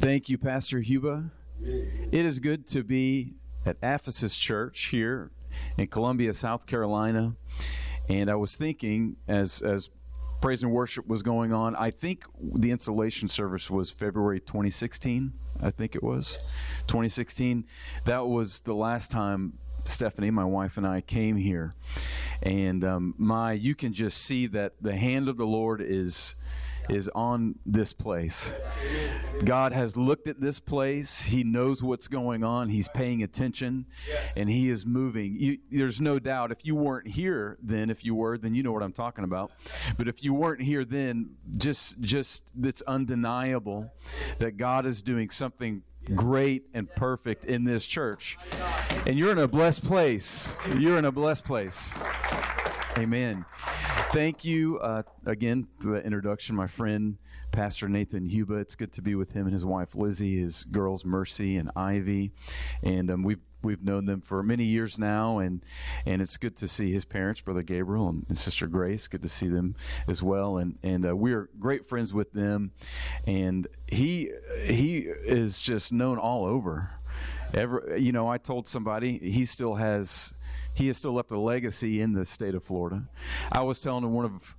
[0.00, 1.30] Thank you, Pastor Huba.
[1.62, 3.34] It is good to be
[3.66, 5.30] at Ephesus Church here
[5.76, 7.36] in Columbia, South Carolina.
[8.08, 9.90] And I was thinking as as
[10.40, 15.34] praise and worship was going on, I think the installation service was February 2016.
[15.60, 16.38] I think it was
[16.86, 17.66] 2016.
[18.06, 21.74] That was the last time Stephanie, my wife, and I came here.
[22.42, 26.36] And um, my, you can just see that the hand of the Lord is
[26.90, 28.52] is on this place.
[29.44, 31.22] God has looked at this place.
[31.22, 32.68] He knows what's going on.
[32.68, 33.86] He's paying attention
[34.36, 35.36] and He is moving.
[35.38, 38.72] You, there's no doubt if you weren't here then, if you were, then you know
[38.72, 39.52] what I'm talking about.
[39.96, 43.90] But if you weren't here then, just, just, it's undeniable
[44.38, 45.82] that God is doing something
[46.14, 48.38] great and perfect in this church.
[49.06, 50.54] And you're in a blessed place.
[50.76, 51.94] You're in a blessed place.
[52.98, 53.44] Amen.
[54.12, 57.16] Thank you uh, again for the introduction, my friend,
[57.52, 58.60] Pastor Nathan Huba.
[58.60, 62.32] It's good to be with him and his wife Lizzie, his girls Mercy and Ivy,
[62.82, 65.64] and um, we've we've known them for many years now, and
[66.06, 69.06] and it's good to see his parents, Brother Gabriel and, and Sister Grace.
[69.06, 69.76] Good to see them
[70.08, 72.72] as well, and and uh, we're great friends with them,
[73.28, 76.90] and he he is just known all over.
[77.54, 80.34] Ever, you know, I told somebody he still has
[80.74, 83.08] he has still left a legacy in the state of Florida.
[83.52, 84.54] I was telling one of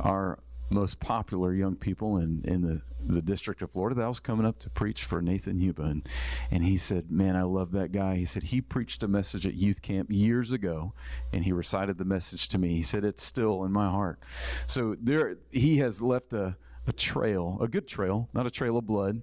[0.00, 0.38] our
[0.72, 4.46] most popular young people in, in the, the district of Florida that I was coming
[4.46, 5.90] up to preach for Nathan Huba.
[5.90, 6.08] And,
[6.50, 8.16] and he said, Man, I love that guy.
[8.16, 10.94] He said, He preached a message at youth camp years ago,
[11.32, 12.74] and he recited the message to me.
[12.74, 14.18] He said, It's still in my heart.
[14.66, 16.56] So there, he has left a,
[16.86, 19.22] a trail, a good trail, not a trail of blood,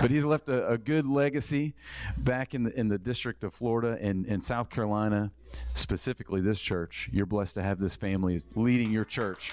[0.00, 1.74] but he's left a, a good legacy
[2.18, 5.30] back in the, in the district of Florida and, and South Carolina,
[5.74, 7.08] specifically this church.
[7.12, 9.52] You're blessed to have this family leading your church.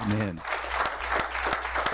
[0.00, 0.40] Amen.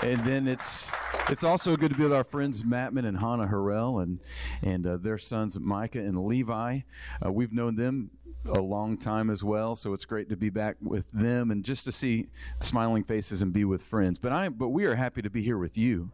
[0.01, 0.91] And then it's
[1.29, 4.19] it's also good to be with our friends Mattman and Hannah Harrell and
[4.61, 6.81] and uh, their sons Micah and Levi.
[7.25, 8.11] Uh, we've known them
[8.45, 11.85] a long time as well, so it's great to be back with them and just
[11.85, 12.27] to see
[12.59, 14.17] smiling faces and be with friends.
[14.19, 16.11] But I but we are happy to be here with you.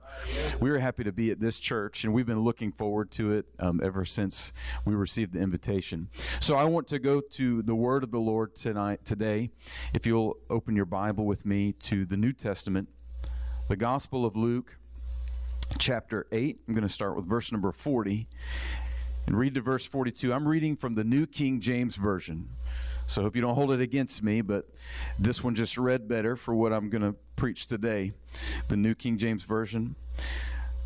[0.60, 3.46] We are happy to be at this church, and we've been looking forward to it
[3.60, 4.54] um, ever since
[4.86, 6.10] we received the invitation.
[6.40, 9.50] So I want to go to the Word of the Lord tonight today.
[9.94, 12.90] If you'll open your Bible with me to the New Testament,
[13.68, 14.78] the Gospel of Luke
[15.78, 16.60] chapter 8.
[16.68, 18.28] I'm going to start with verse number 40
[19.30, 20.34] and read to verse 42.
[20.34, 22.50] I'm reading from the New King James Version.
[23.06, 24.66] So I hope you don't hold it against me, but
[25.20, 28.12] this one just read better for what I'm going to preach today.
[28.70, 29.96] The New King James Version.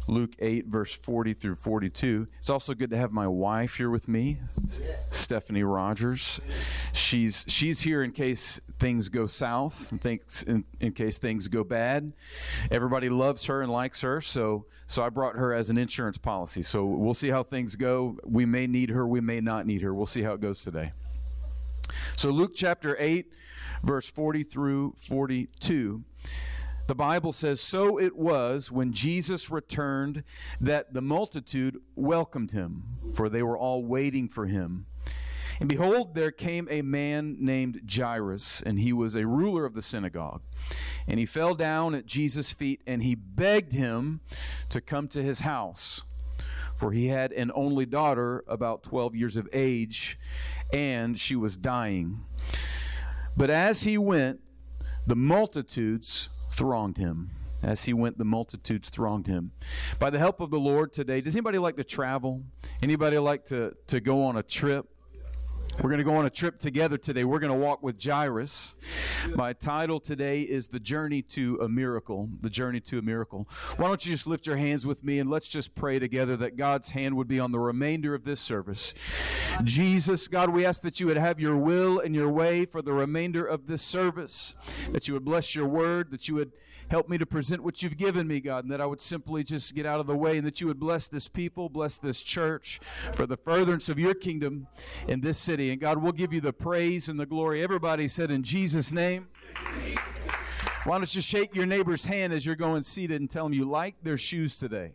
[0.08, 2.28] Luke 8, verse 40 through 42.
[2.40, 4.40] It's also good to have my wife here with me,
[5.12, 6.42] Stephanie Rogers.
[6.92, 11.64] She's she's here in case things go south, and thinks in, in case things go
[11.64, 12.14] bad.
[12.70, 16.62] Everybody loves her and likes her, so so I brought her as an insurance policy.
[16.62, 18.18] So we'll see how things go.
[18.26, 19.94] We may need her, we may not need her.
[19.94, 20.92] We'll see how it goes today.
[22.16, 23.32] So Luke chapter 8,
[23.84, 26.04] verse 40 through 42.
[26.86, 30.24] The Bible says, So it was when Jesus returned
[30.60, 32.84] that the multitude welcomed him,
[33.14, 34.86] for they were all waiting for him.
[35.60, 39.82] And behold, there came a man named Jairus, and he was a ruler of the
[39.82, 40.42] synagogue.
[41.08, 44.20] And he fell down at Jesus' feet, and he begged him
[44.70, 46.04] to come to his house.
[46.76, 50.20] For he had an only daughter, about 12 years of age,
[50.74, 52.26] and she was dying.
[53.38, 54.42] But as he went,
[55.06, 57.30] the multitudes thronged him.
[57.62, 59.52] As he went, the multitudes thronged him.
[59.98, 62.44] By the help of the Lord today, does anybody like to travel?
[62.82, 64.86] Anybody like to, to go on a trip?
[65.82, 67.24] We're going to go on a trip together today.
[67.24, 68.76] We're going to walk with Jairus.
[69.36, 72.30] My title today is The Journey to a Miracle.
[72.42, 73.50] The Journey to a Miracle.
[73.78, 76.58] Why don't you just lift your hands with me and let's just pray together that
[76.58, 78.94] God's hand would be on the remainder of this service.
[79.64, 82.94] Jesus, God, we ask that you would have your will and your way for the
[82.94, 84.56] remainder of this service,
[84.92, 86.52] that you would bless your word, that you would
[86.90, 89.74] help me to present what you've given me, God, and that I would simply just
[89.74, 92.80] get out of the way and that you would bless this people, bless this church
[93.14, 94.68] for the furtherance of your kingdom
[95.08, 97.64] in this city And God, we'll give you the praise and the glory.
[97.64, 99.28] Everybody said in Jesus' name.
[100.86, 103.66] Why don't you shake your neighbor's hand as you're going seated and tell them you
[103.66, 104.92] like their shoes today?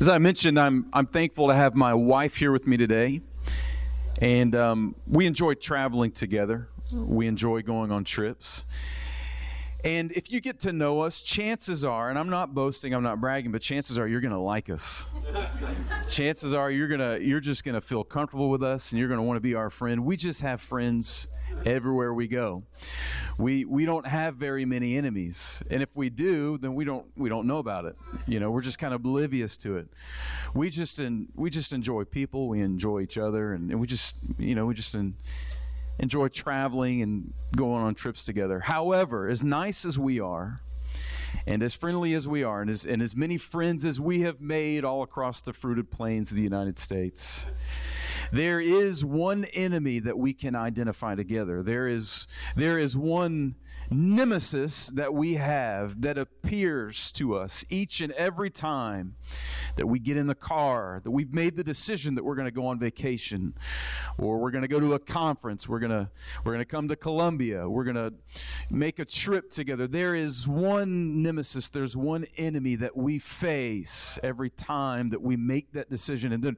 [0.00, 3.20] As I mentioned, I'm, I'm thankful to have my wife here with me today.
[4.20, 8.64] And um, we enjoy traveling together, we enjoy going on trips.
[9.84, 13.20] And if you get to know us, chances are, and I'm not boasting, I'm not
[13.20, 15.10] bragging, but chances are you're going to like us.
[16.10, 19.08] chances are you're going to you're just going to feel comfortable with us and you're
[19.08, 20.04] going to want to be our friend.
[20.04, 21.28] We just have friends
[21.64, 22.62] everywhere we go.
[23.38, 27.28] We we don't have very many enemies, and if we do, then we don't we
[27.28, 27.96] don't know about it.
[28.26, 29.88] You know, we're just kind of oblivious to it.
[30.54, 32.48] We just in, we just enjoy people.
[32.48, 35.14] We enjoy each other, and, and we just you know we just in,
[36.00, 38.60] enjoy traveling and going on trips together.
[38.60, 40.60] However, as nice as we are.
[41.46, 44.40] And as friendly as we are, and as, and as many friends as we have
[44.40, 47.46] made all across the fruited plains of the United States,
[48.32, 51.62] there is one enemy that we can identify together.
[51.62, 52.26] There is,
[52.56, 53.54] there is one
[53.90, 59.16] nemesis that we have that appears to us each and every time
[59.76, 62.52] that we get in the car, that we've made the decision that we're going to
[62.52, 63.54] go on vacation
[64.18, 66.08] or we're going to go to a conference, we're going to
[66.44, 68.12] we're going to come to Columbia, we're going to
[68.70, 69.86] make a trip together.
[69.86, 75.72] There is one nemesis, there's one enemy that we face every time that we make
[75.72, 76.56] that decision and then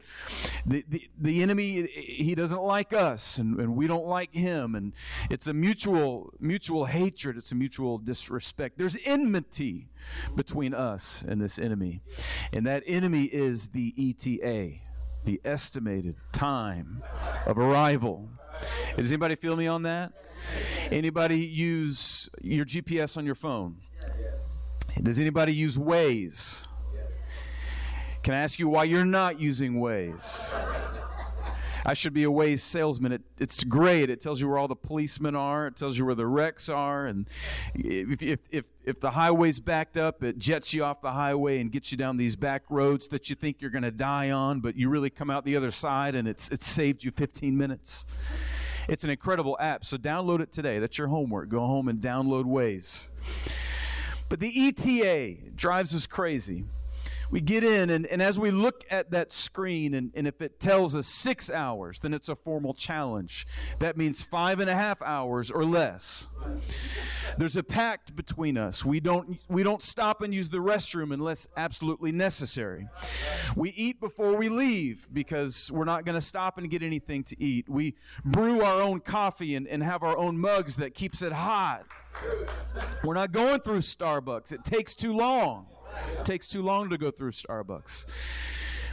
[0.67, 4.93] the the, the enemy he doesn't like us and, and we don't like him and
[5.31, 8.79] it's a mutual mutual hatred, it's a mutual disrespect.
[8.79, 9.89] There's enmity
[10.37, 12.03] between us and this enemy.
[12.53, 14.81] And that enemy is the ETA,
[15.25, 17.03] the estimated time
[17.47, 18.29] of arrival.
[18.97, 20.13] Does anybody feel me on that?
[20.91, 23.79] Anybody use your GPS on your phone?
[25.03, 26.67] Does anybody use Waze?
[28.23, 30.55] Can I ask you why you're not using Waze?
[31.85, 33.13] I should be a Waze salesman.
[33.13, 34.09] It, it's great.
[34.09, 35.67] It tells you where all the policemen are.
[35.67, 37.07] It tells you where the wrecks are.
[37.07, 37.29] And
[37.75, 41.73] if, if, if, if the highway's backed up, it jets you off the highway and
[41.73, 44.77] gets you down these back roads that you think you're going to die on, but
[44.77, 48.07] you really come out the other side and it's, it's saved you 15 minutes.
[48.89, 49.85] It's an incredible app.
[49.85, 50.79] So download it today.
[50.79, 51.49] That's your homework.
[51.49, 53.09] Go home and download Waze.
[54.29, 56.65] But the ETA drives us crazy
[57.33, 60.61] we get in, and, and as we look at that screen, and, and if it
[60.61, 63.47] tells us six hours, then it's a formal challenge.
[63.79, 66.29] That means five and a half hours or less.
[67.39, 68.85] There's a pact between us.
[68.85, 72.87] We don't, we don't stop and use the restroom unless absolutely necessary.
[73.57, 77.43] We eat before we leave because we're not going to stop and get anything to
[77.43, 77.67] eat.
[77.67, 77.95] We
[78.27, 81.87] brew our own coffee and, and have our own mugs that keeps it hot.
[83.03, 84.53] We're not going through Starbucks.
[84.53, 85.72] It takes too long.
[86.19, 88.07] It takes too long to go through Starbucks.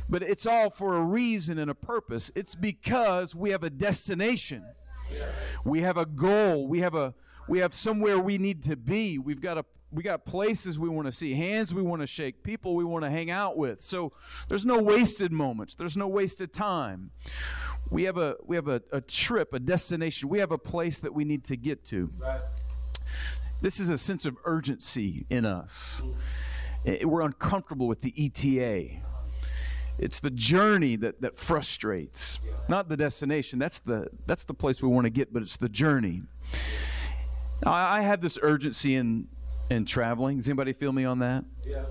[0.10, 2.32] But it's all for a reason and a purpose.
[2.36, 4.66] It's because we have a destination.
[5.64, 6.68] We have a goal.
[6.68, 7.14] We have a
[7.48, 9.18] we have somewhere we need to be.
[9.18, 12.44] We've got a we got places we want to see, hands we want to shake,
[12.44, 13.82] people we want to hang out with.
[13.82, 14.14] So
[14.48, 15.74] there's no wasted moments.
[15.76, 17.12] There's no wasted time.
[17.90, 20.30] We have a we have a, a trip, a destination.
[20.30, 22.12] We have a place that we need to get to.
[22.20, 22.42] Right.
[23.62, 26.02] This is a sense of urgency in us.
[26.86, 29.02] Eh, we're uncomfortable with the ETA.
[29.98, 33.60] It's the journey that, that frustrates, not the destination.
[33.60, 36.24] That's the, that's the place we want to get, but it's the journey.
[37.66, 39.28] Now, I have this urgency in,
[39.70, 40.38] in traveling.
[40.38, 41.44] Does anybody feel me on that?
[41.66, 41.84] Yeah.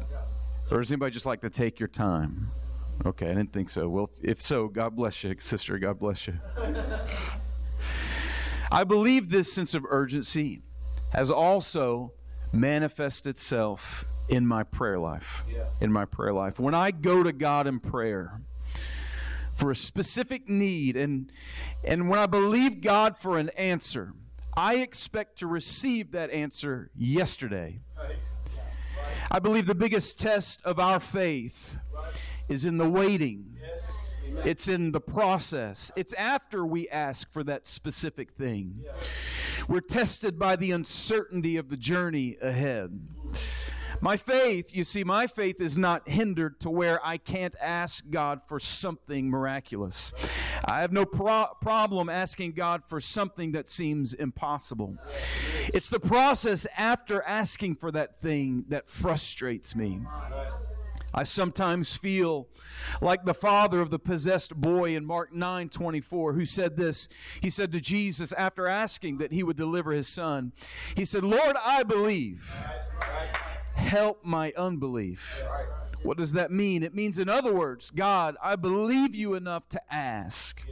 [0.71, 2.51] Or does anybody just like to take your time?
[3.05, 3.89] Okay, I didn't think so.
[3.89, 5.79] Well, if so, God bless you, sister.
[5.79, 6.35] God bless you.
[8.73, 10.63] I believe this sense of urgency
[11.13, 12.13] has also
[12.53, 15.45] manifested itself in my prayer life.
[15.51, 15.65] Yeah.
[15.81, 16.61] In my prayer life.
[16.61, 18.41] When I go to God in prayer
[19.53, 21.33] for a specific need and
[21.85, 24.13] and when I believe God for an answer,
[24.57, 27.81] I expect to receive that answer yesterday.
[27.97, 28.17] Right.
[29.31, 32.23] I believe the biggest test of our faith right.
[32.49, 33.57] is in the waiting.
[33.61, 33.93] Yes.
[34.45, 35.91] It's in the process.
[35.97, 38.83] It's after we ask for that specific thing.
[38.85, 38.93] Yeah.
[39.69, 43.01] We're tested by the uncertainty of the journey ahead.
[44.01, 48.41] My faith, you see, my faith is not hindered to where I can't ask God
[48.47, 50.13] for something miraculous.
[50.65, 54.99] I have no pro- problem asking God for something that seems impossible.
[55.75, 60.01] It's the process after asking for that thing that frustrates me.
[61.15, 62.49] I sometimes feel
[63.01, 67.09] like the father of the possessed boy in Mark 9 24, who said this.
[67.41, 70.53] He said to Jesus, after asking that he would deliver his son,
[70.95, 72.55] he said, Lord, I believe.
[73.79, 75.43] Help my unbelief.
[76.03, 76.83] What does that mean?
[76.83, 80.63] It means, in other words, God, I believe you enough to ask.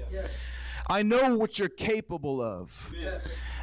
[0.89, 2.93] I know what you're capable of.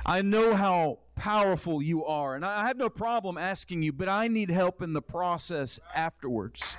[0.05, 2.35] I know how powerful you are.
[2.35, 6.75] And I have no problem asking you, but I need help in the process afterwards.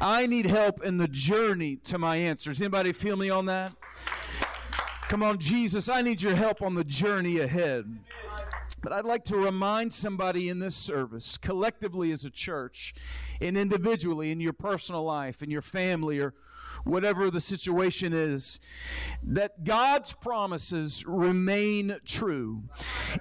[0.00, 2.60] I need help in the journey to my answers.
[2.60, 3.72] Anybody feel me on that?
[5.08, 7.98] Come on, Jesus, I need your help on the journey ahead.
[8.82, 12.94] But I'd like to remind somebody in this service, collectively as a church,
[13.40, 16.34] and individually in your personal life, in your family, or
[16.84, 18.60] whatever the situation is,
[19.22, 22.64] that God's promises remain true.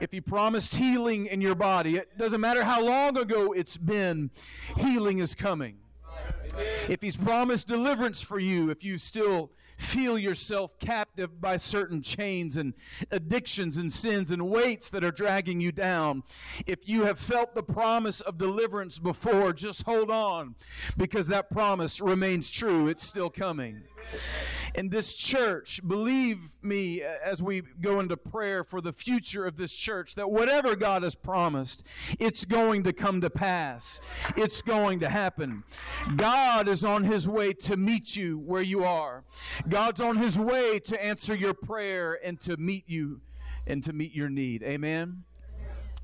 [0.02, 4.32] If He promised healing in your body, it doesn't matter how long ago it's been,
[4.78, 5.78] healing is coming.
[6.88, 12.58] If He's promised deliverance for you, if you still feel yourself captive by certain chains
[12.58, 12.74] and
[13.12, 16.24] addictions and sins and weights that are dragging you down.
[16.66, 20.56] If you have felt the promise of deliverance before, just hold on
[20.98, 22.88] because that promise remains true.
[22.88, 23.84] It's still coming
[24.78, 29.74] in this church, believe me as we go into prayer for the future of this
[29.74, 31.84] church, that whatever God has promised,
[32.20, 34.00] it's going to come to pass.
[34.36, 35.64] It's going to happen.
[36.16, 39.24] God is on his way to meet you where you are.
[39.68, 43.22] God's on his way to answer your prayer and to meet you
[43.68, 44.62] and to meet your need.
[44.64, 45.24] Amen.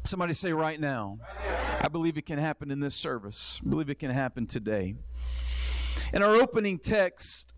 [0.04, 1.20] Somebody say right now.
[1.82, 3.62] I believe it can happen in this service.
[3.64, 4.96] I believe it can happen today.
[6.14, 7.51] In our opening text,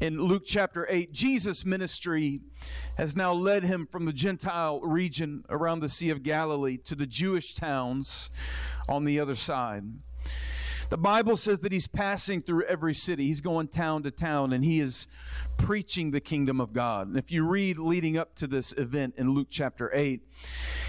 [0.00, 2.40] in Luke chapter 8, Jesus' ministry
[2.96, 7.06] has now led him from the Gentile region around the Sea of Galilee to the
[7.06, 8.30] Jewish towns
[8.88, 9.84] on the other side.
[10.90, 13.26] The Bible says that he's passing through every city.
[13.26, 15.06] He's going town to town and he is
[15.58, 17.08] preaching the kingdom of God.
[17.08, 20.22] And if you read leading up to this event in Luke chapter 8,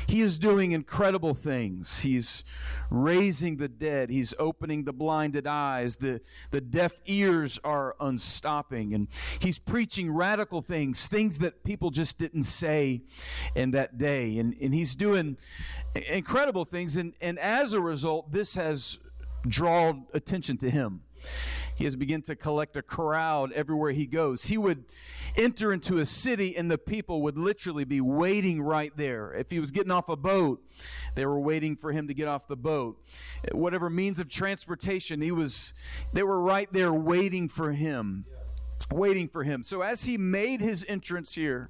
[0.08, 2.00] he is doing incredible things.
[2.00, 2.46] He's
[2.90, 9.08] raising the dead, he's opening the blinded eyes, the, the deaf ears are unstopping, and
[9.40, 13.02] he's preaching radical things, things that people just didn't say
[13.54, 14.40] in that day.
[14.40, 15.38] And, and he's doing
[16.12, 16.98] incredible things.
[16.98, 19.00] And, and as a result, this has
[19.50, 21.02] drawn attention to him.
[21.76, 24.46] He has begun to collect a crowd everywhere he goes.
[24.46, 24.84] He would
[25.38, 29.34] enter into a city and the people would literally be waiting right there.
[29.34, 30.62] If he was getting off a boat,
[31.16, 33.02] they were waiting for him to get off the boat.
[33.54, 35.74] Whatever means of transportation, he was
[36.12, 38.26] they were right there waiting for him.
[38.92, 39.64] Waiting for him.
[39.64, 41.70] So as he made his entrance here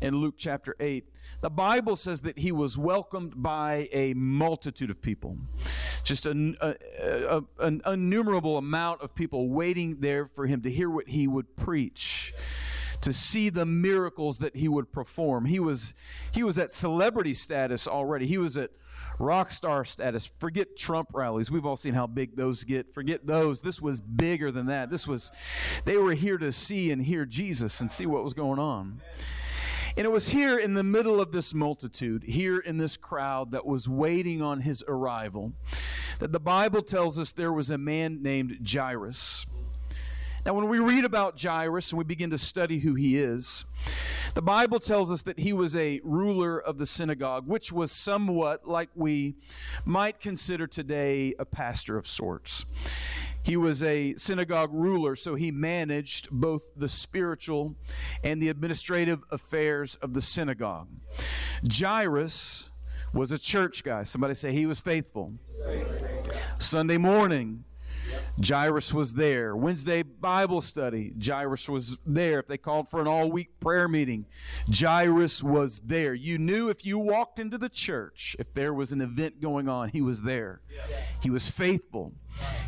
[0.00, 1.08] in Luke chapter 8,
[1.40, 5.36] the Bible says that he was welcomed by a multitude of people.
[6.04, 10.90] Just a, a, a, an innumerable amount of people waiting there for him to hear
[10.90, 12.34] what he would preach
[13.00, 15.44] to see the miracles that he would perform.
[15.44, 15.94] He was
[16.32, 18.26] he was at celebrity status already.
[18.26, 18.70] He was at
[19.18, 20.30] rock star status.
[20.38, 21.50] Forget Trump rallies.
[21.50, 22.92] We've all seen how big those get.
[22.92, 23.60] Forget those.
[23.60, 24.90] This was bigger than that.
[24.90, 25.30] This was
[25.84, 29.00] they were here to see and hear Jesus and see what was going on.
[29.98, 33.64] And it was here in the middle of this multitude, here in this crowd that
[33.64, 35.54] was waiting on his arrival,
[36.18, 39.46] that the Bible tells us there was a man named Jairus.
[40.44, 43.64] Now, when we read about Jairus and we begin to study who he is,
[44.34, 48.68] the Bible tells us that he was a ruler of the synagogue, which was somewhat
[48.68, 49.36] like we
[49.86, 52.66] might consider today a pastor of sorts.
[53.46, 57.76] He was a synagogue ruler, so he managed both the spiritual
[58.24, 60.88] and the administrative affairs of the synagogue.
[61.72, 62.72] Jairus
[63.12, 64.02] was a church guy.
[64.02, 65.34] Somebody say he was faithful.
[66.58, 67.65] Sunday morning,
[68.44, 69.56] Jairus was there.
[69.56, 72.40] Wednesday Bible study, Jairus was there.
[72.40, 74.26] If they called for an all week prayer meeting,
[74.72, 76.14] Jairus was there.
[76.14, 79.88] You knew if you walked into the church, if there was an event going on,
[79.88, 80.60] he was there.
[81.22, 82.12] He was faithful.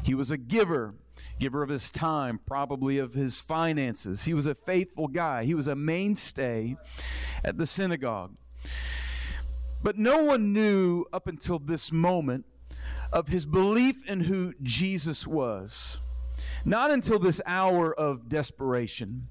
[0.03, 0.95] He was a giver,
[1.39, 4.25] giver of his time, probably of his finances.
[4.25, 5.45] He was a faithful guy.
[5.45, 6.77] He was a mainstay
[7.45, 8.35] at the synagogue.
[9.83, 12.47] But no one knew up until this moment
[13.13, 15.99] of his belief in who Jesus was.
[16.65, 19.29] Not until this hour of desperation.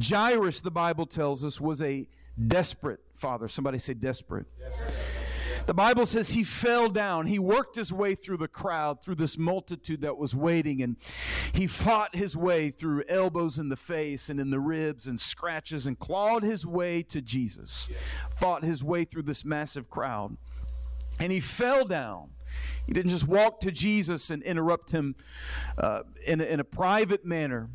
[0.00, 2.08] Jairus, the Bible tells us, was a
[2.46, 3.48] desperate father.
[3.48, 4.46] Somebody say desperate.
[5.66, 7.26] The Bible says he fell down.
[7.26, 10.96] He worked his way through the crowd, through this multitude that was waiting, and
[11.52, 15.86] he fought his way through elbows in the face and in the ribs and scratches
[15.86, 17.88] and clawed his way to Jesus.
[18.30, 20.36] Fought his way through this massive crowd.
[21.20, 22.30] And he fell down
[22.86, 25.14] He didn't just walk to Jesus and interrupt him
[25.78, 27.70] uh, in, a, in a private manner.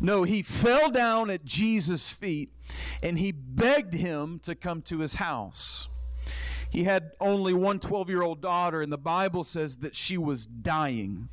[0.00, 2.52] No, he fell down at Jesus' feet
[3.02, 5.88] and he begged him to come to his house.
[6.70, 10.46] He had only one 12 year old daughter, and the Bible says that she was
[10.46, 11.28] dying.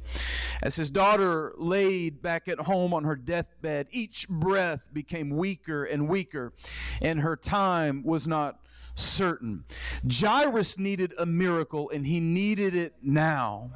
[0.62, 6.08] As his daughter laid back at home on her deathbed, each breath became weaker and
[6.08, 6.54] weaker,
[7.01, 8.64] and her time was not
[8.96, 9.66] certain.
[10.10, 13.72] Jairus needed a miracle and he needed it now.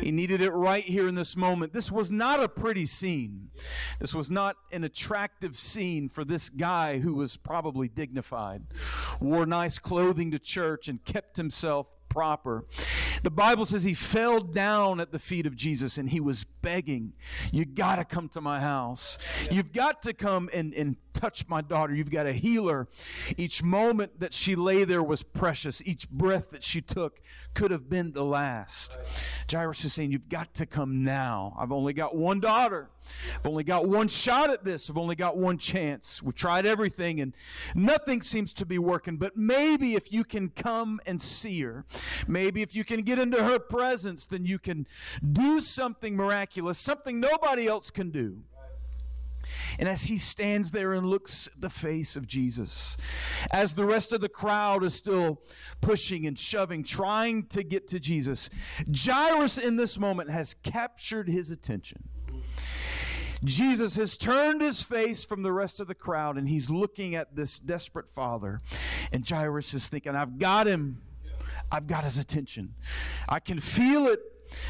[0.00, 1.72] He needed it right here in this moment.
[1.72, 3.50] This was not a pretty scene.
[4.00, 8.64] This was not an attractive scene for this guy who was probably dignified,
[9.20, 12.64] wore nice clothing to church, and kept himself proper.
[13.22, 17.12] The Bible says he fell down at the feet of Jesus and he was begging,
[17.52, 19.18] You got to come to my house.
[19.50, 21.94] You've got to come and, and touch my daughter.
[21.94, 22.88] You've got to heal her.
[23.36, 25.82] Each moment that she lay there was precious.
[25.84, 27.20] Each breath that she took
[27.54, 28.98] could have been the last.
[29.50, 31.56] Jairus is saying, You've got to come now.
[31.58, 32.90] I've only got one daughter.
[33.34, 34.90] I've only got one shot at this.
[34.90, 36.22] I've only got one chance.
[36.22, 37.34] We've tried everything and
[37.74, 39.16] nothing seems to be working.
[39.16, 41.86] But maybe if you can come and see her,
[42.26, 44.86] maybe if you can get into her presence, then you can
[45.32, 48.42] do something miraculous, something nobody else can do.
[49.78, 52.96] And as he stands there and looks at the face of Jesus,
[53.52, 55.40] as the rest of the crowd is still
[55.80, 58.50] pushing and shoving, trying to get to Jesus,
[58.94, 62.08] Jairus in this moment has captured his attention.
[63.44, 67.36] Jesus has turned his face from the rest of the crowd and he's looking at
[67.36, 68.62] this desperate father.
[69.12, 71.02] And Jairus is thinking, I've got him.
[71.70, 72.74] I've got his attention.
[73.28, 74.20] I can feel it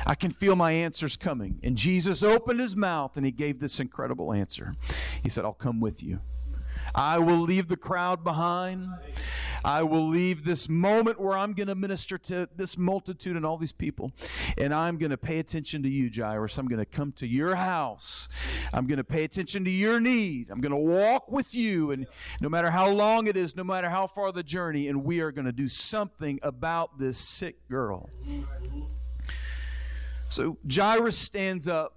[0.07, 1.61] I can feel my answers coming.
[1.62, 4.75] And Jesus opened his mouth and he gave this incredible answer.
[5.23, 6.21] He said, I'll come with you.
[6.95, 8.88] I will leave the crowd behind.
[9.64, 13.57] I will leave this moment where I'm going to minister to this multitude and all
[13.57, 14.12] these people.
[14.57, 16.59] And I'm going to pay attention to you, Jairus.
[16.59, 18.28] I'm going to come to your house.
[18.73, 20.50] I'm going to pay attention to your need.
[20.50, 21.90] I'm going to walk with you.
[21.90, 22.07] And
[22.40, 25.33] no matter how long it is, no matter how far the journey, and we are
[25.33, 28.08] going to do something about this sick girl.
[30.36, 31.94] So Jairus stands up,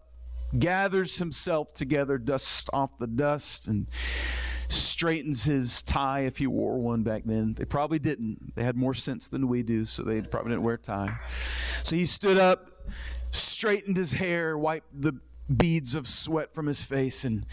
[0.57, 3.87] gathers himself together, dusts off the dust, and
[4.69, 7.55] straightens his tie if he wore one back then.
[7.55, 8.55] They probably didn't.
[8.55, 11.19] They had more sense than we do, so they probably didn't wear a tie.
[11.83, 12.71] So he stood up,
[13.31, 15.19] straightened his hair, wiped the
[15.53, 17.45] beads of sweat from his face, and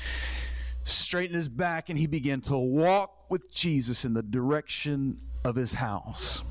[0.85, 5.75] straightened his back, and he began to walk with Jesus in the direction of his
[5.75, 6.43] house.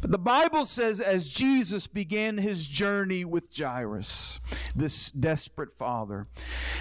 [0.00, 4.40] But the Bible says, as Jesus began his journey with Jairus,
[4.74, 6.26] this desperate father,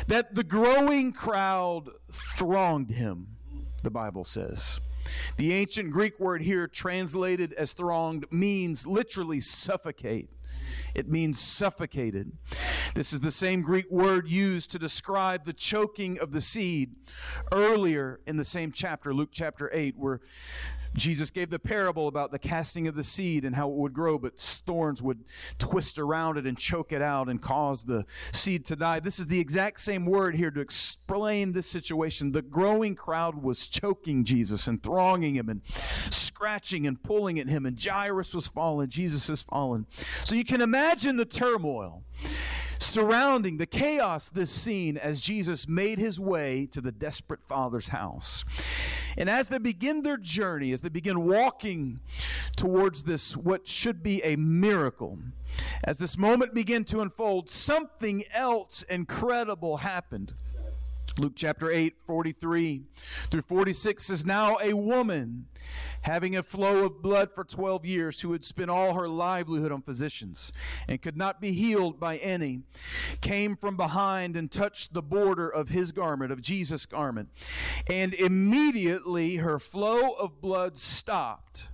[0.07, 3.27] that the growing crowd thronged him,
[3.83, 4.79] the Bible says.
[5.37, 10.29] The ancient Greek word here, translated as thronged, means literally suffocate.
[10.93, 12.31] It means suffocated.
[12.95, 16.95] This is the same Greek word used to describe the choking of the seed
[17.51, 20.21] earlier in the same chapter, Luke chapter 8, where
[20.95, 24.17] Jesus gave the parable about the casting of the seed and how it would grow,
[24.17, 25.23] but thorns would
[25.57, 28.99] twist around it and choke it out and cause the seed to die.
[28.99, 32.31] This is the exact same word here to explain this situation.
[32.31, 37.65] The growing crowd was choking Jesus and thronging him and scratching and pulling at him,
[37.65, 38.89] and Jairus was fallen.
[38.89, 39.85] Jesus has fallen.
[40.23, 42.03] So you can imagine the turmoil
[42.79, 48.43] surrounding the chaos this scene as Jesus made his way to the desperate father's house.
[49.17, 51.99] And as they begin their journey, as they begin walking
[52.55, 55.19] towards this, what should be a miracle,
[55.83, 60.33] as this moment began to unfold, something else incredible happened.
[61.19, 62.83] Luke chapter 8, 43
[63.29, 65.47] through 46 says, Now a woman
[66.01, 69.81] having a flow of blood for 12 years, who had spent all her livelihood on
[69.81, 70.53] physicians
[70.87, 72.61] and could not be healed by any,
[73.19, 77.29] came from behind and touched the border of his garment, of Jesus' garment.
[77.89, 81.69] And immediately her flow of blood stopped.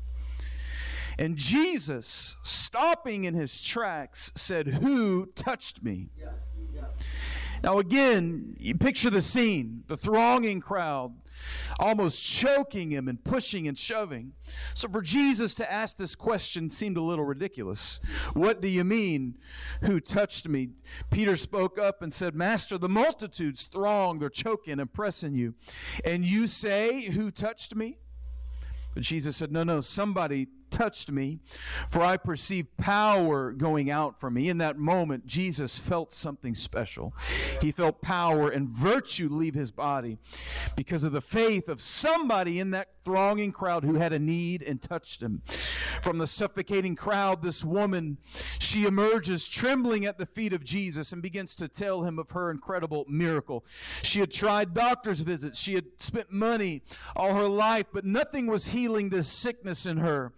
[1.17, 6.09] And Jesus, stopping in his tracks, said, Who touched me?
[6.17, 6.31] Yeah,
[6.73, 6.81] yeah.
[7.63, 11.13] Now, again, you picture the scene the thronging crowd
[11.79, 14.33] almost choking him and pushing and shoving.
[14.73, 17.99] So, for Jesus to ask this question seemed a little ridiculous.
[18.33, 19.35] What do you mean,
[19.81, 20.69] who touched me?
[21.09, 25.55] Peter spoke up and said, Master, the multitudes throng, they're choking and pressing you.
[26.03, 27.97] And you say, Who touched me?
[28.93, 31.39] But Jesus said, No, no, somebody touched me,
[31.87, 34.49] for I perceived power going out from me.
[34.49, 37.13] In that moment, Jesus felt something special.
[37.61, 40.17] He felt power and virtue leave his body
[40.75, 44.81] because of the faith of somebody in that thronging crowd who had a need and
[44.81, 45.43] touched him.
[46.01, 48.17] From the suffocating crowd, this woman,
[48.59, 52.49] she emerges trembling at the feet of Jesus and begins to tell him of her
[52.49, 53.63] incredible miracle.
[54.01, 56.81] She had tried doctor's visits, she had spent money
[57.15, 60.33] all her life, but nothing was healing this sickness in her.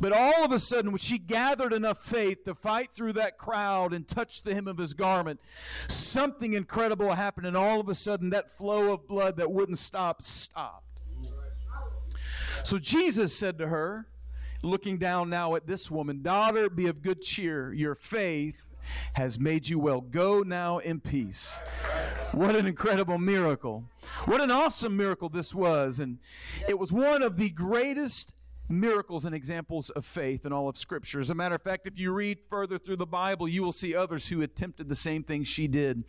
[0.00, 3.92] But all of a sudden, when she gathered enough faith to fight through that crowd
[3.92, 5.40] and touch the hem of his garment,
[5.88, 10.22] something incredible happened, and all of a sudden, that flow of blood that wouldn't stop
[10.22, 11.00] stopped.
[12.64, 14.06] So Jesus said to her,
[14.62, 17.72] looking down now at this woman, Daughter, be of good cheer.
[17.72, 18.68] Your faith
[19.14, 20.00] has made you well.
[20.00, 21.60] Go now in peace.
[22.32, 23.84] What an incredible miracle.
[24.24, 26.00] What an awesome miracle this was.
[26.00, 26.18] And
[26.68, 28.34] it was one of the greatest
[28.68, 31.20] miracles and examples of faith in all of Scripture.
[31.20, 33.94] As a matter of fact, if you read further through the Bible, you will see
[33.94, 36.04] others who attempted the same thing she did,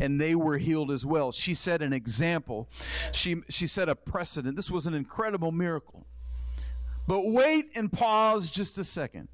[0.00, 1.32] and they were healed as well.
[1.32, 2.68] She set an example,
[3.12, 4.56] she, she set a precedent.
[4.56, 6.06] This was an incredible miracle.
[7.06, 9.28] But wait and pause just a second.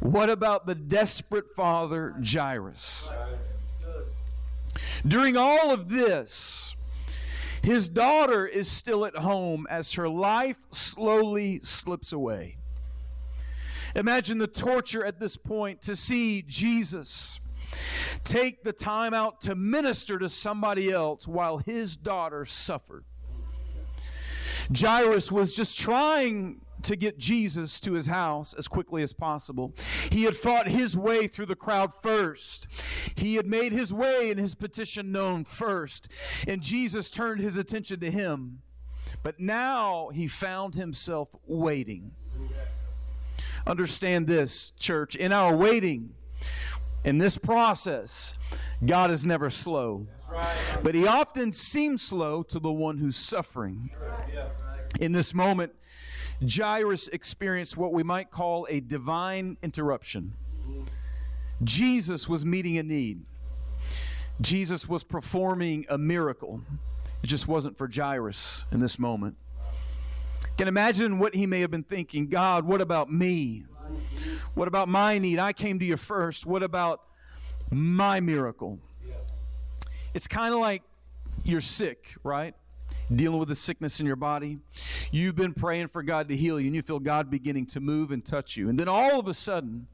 [0.00, 3.10] What about the desperate father, Jairus?
[5.06, 6.74] During all of this,
[7.62, 12.56] his daughter is still at home as her life slowly slips away.
[13.94, 17.40] Imagine the torture at this point to see Jesus
[18.24, 23.04] take the time out to minister to somebody else while his daughter suffered.
[24.76, 29.74] Jairus was just trying to get Jesus to his house as quickly as possible.
[30.10, 32.66] He had fought his way through the crowd first.
[33.16, 36.08] He had made his way and his petition known first.
[36.46, 38.62] And Jesus turned his attention to him.
[39.22, 42.12] But now he found himself waiting.
[43.66, 45.16] Understand this, church.
[45.16, 46.14] In our waiting,
[47.04, 48.34] in this process,
[48.84, 50.06] God is never slow.
[50.82, 53.90] But he often seems slow to the one who's suffering.
[55.00, 55.72] In this moment,
[56.46, 60.34] Jairus experienced what we might call a divine interruption.
[61.62, 63.22] Jesus was meeting a need.
[64.40, 66.62] Jesus was performing a miracle.
[67.22, 69.36] It just wasn't for Jairus in this moment.
[70.56, 73.64] Can imagine what he may have been thinking God, what about me?
[74.54, 75.38] What about my need?
[75.38, 76.46] I came to you first.
[76.46, 77.02] What about
[77.70, 78.78] my miracle?
[80.14, 80.82] It's kind of like
[81.44, 82.54] you're sick, right?
[83.14, 84.58] Dealing with a sickness in your body.
[85.10, 88.10] You've been praying for God to heal you, and you feel God beginning to move
[88.10, 88.68] and touch you.
[88.68, 89.86] And then all of a sudden,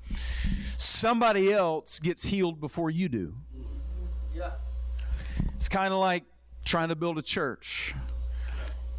[0.77, 3.35] somebody else gets healed before you do.
[4.35, 4.53] Yeah.
[5.55, 6.25] It's kind of like
[6.65, 7.95] trying to build a church.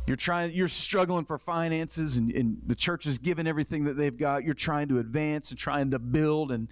[0.07, 4.17] You're trying, you're struggling for finances, and, and, the church is giving everything that they've
[4.17, 4.45] got.
[4.45, 6.69] You're trying to advance and trying to build, and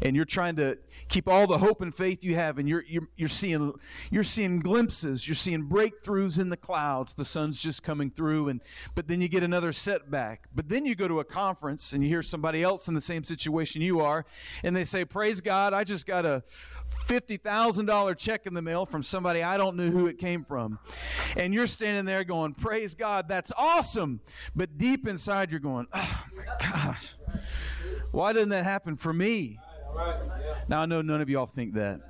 [0.00, 2.58] and you're trying to keep all the hope and faith you have.
[2.58, 3.74] And you're you're, you're seeing
[4.10, 7.12] you're seeing glimpses, you're seeing breakthroughs in the clouds.
[7.12, 8.62] The sun's just coming through, and
[8.94, 10.48] but then you get another setback.
[10.54, 13.22] But then you go to a conference and you hear somebody else in the same
[13.22, 14.24] situation you are,
[14.64, 16.42] and they say, "Praise God, I just got a
[17.06, 20.78] $50,000 check in the mail from somebody I don't know who it came from.
[21.36, 24.20] And you're standing there going, Praise God, that's awesome.
[24.54, 27.14] But deep inside, you're going, Oh my gosh,
[28.12, 29.58] why didn't that happen for me?
[30.68, 32.00] Now, I know none of y'all think that.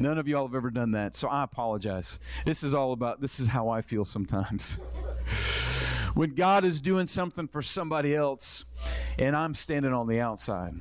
[0.00, 1.14] None of y'all have ever done that.
[1.14, 2.18] So I apologize.
[2.44, 4.80] This is all about, this is how I feel sometimes.
[6.18, 8.64] when God is doing something for somebody else
[9.20, 10.74] and I'm standing on the outside.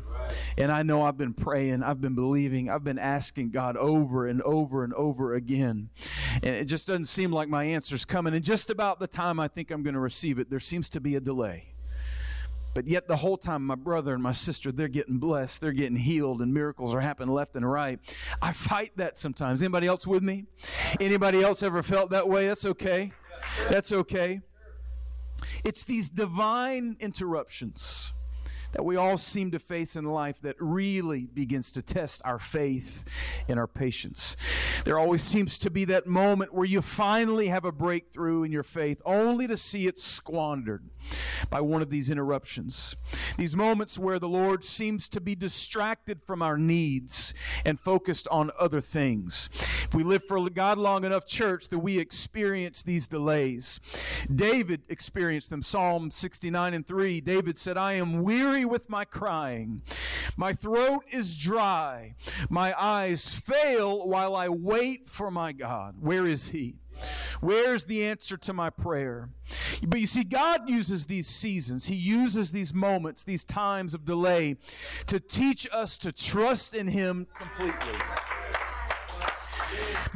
[0.57, 4.41] And I know I've been praying, I've been believing, I've been asking God over and
[4.41, 5.91] over and over again.
[6.41, 8.33] And it just doesn't seem like my answer's coming.
[8.33, 10.99] And just about the time I think I'm going to receive it, there seems to
[10.99, 11.65] be a delay.
[12.73, 15.97] But yet, the whole time, my brother and my sister, they're getting blessed, they're getting
[15.97, 17.99] healed, and miracles are happening left and right.
[18.41, 19.61] I fight that sometimes.
[19.61, 20.45] Anybody else with me?
[20.99, 22.47] Anybody else ever felt that way?
[22.47, 23.11] That's okay.
[23.69, 24.41] That's okay.
[25.63, 28.13] It's these divine interruptions
[28.77, 33.03] that we all seem to face in life that really begins to test our faith
[33.47, 34.37] and our patience.
[34.85, 38.61] There always seems to be that moment where you finally have a breakthrough in your
[38.61, 40.83] faith, only to see it squandered
[41.49, 42.95] by one of these interruptions.
[43.35, 47.33] These moments where the Lord seems to be distracted from our needs
[47.65, 49.49] and focused on other things.
[49.85, 53.79] If we live for God long enough, church, that we experience these delays.
[54.33, 55.63] David experienced them.
[55.63, 59.81] Psalm 69 and 3, David said, I am weary with my crying.
[60.35, 62.15] My throat is dry.
[62.49, 65.95] My eyes fail while I wait for my God.
[65.99, 66.75] Where is He?
[67.41, 69.29] Where's the answer to my prayer?
[69.85, 74.57] But you see, God uses these seasons, He uses these moments, these times of delay
[75.07, 77.99] to teach us to trust in Him completely.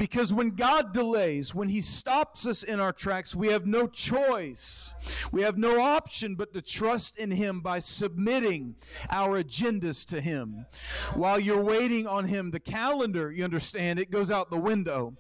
[0.02, 4.96] Because when God delays, when He stops us in our tracks, we have no choice.
[5.32, 8.78] We have no option but to trust in Him by submitting
[9.12, 10.66] our agendas to Him.
[11.14, 15.14] While you're waiting on Him, the calendar, you understand, it goes out the window.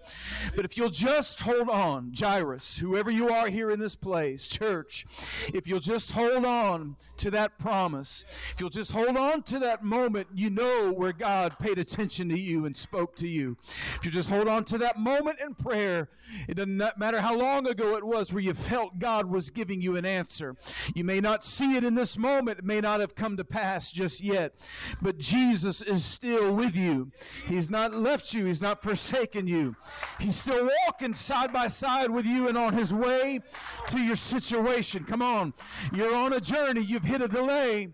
[0.56, 5.06] But if you'll just hold on, Jairus, whoever you are here in this place, church,
[5.54, 9.84] if you'll just hold on to that promise, if you'll just hold on to that
[9.84, 13.58] moment, you know where God paid attention to you and spoke to you.
[13.98, 16.10] If you just hold on to that moment in prayer,
[16.48, 19.96] it doesn't matter how long ago it was where you felt God was giving you
[19.96, 20.56] an answer.
[20.96, 23.92] You may not see it in this moment, it may not have come to pass
[23.92, 24.54] just yet,
[25.02, 27.12] but Jesus is still with you.
[27.48, 29.76] He's not left you, He's not forsaken you.
[30.20, 33.40] He's still walking side by side with you and on His way
[33.88, 35.04] to your situation.
[35.04, 35.54] Come on,
[35.94, 37.90] you're on a journey, you've hit a delay.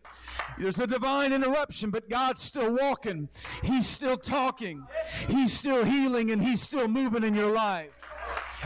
[0.58, 3.30] There's a divine interruption, but God's still walking.
[3.64, 4.86] He's still talking.
[5.28, 7.92] He's still healing and He's still moving in your life.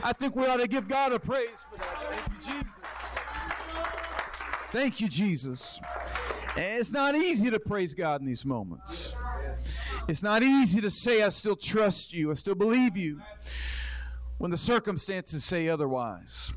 [0.03, 1.97] I think we ought to give God a praise for that.
[2.09, 2.69] Thank you, Jesus.
[4.71, 5.79] Thank you, Jesus.
[6.55, 9.13] And it's not easy to praise God in these moments.
[10.07, 13.21] It's not easy to say, I still trust you, I still believe you,
[14.37, 16.51] when the circumstances say otherwise.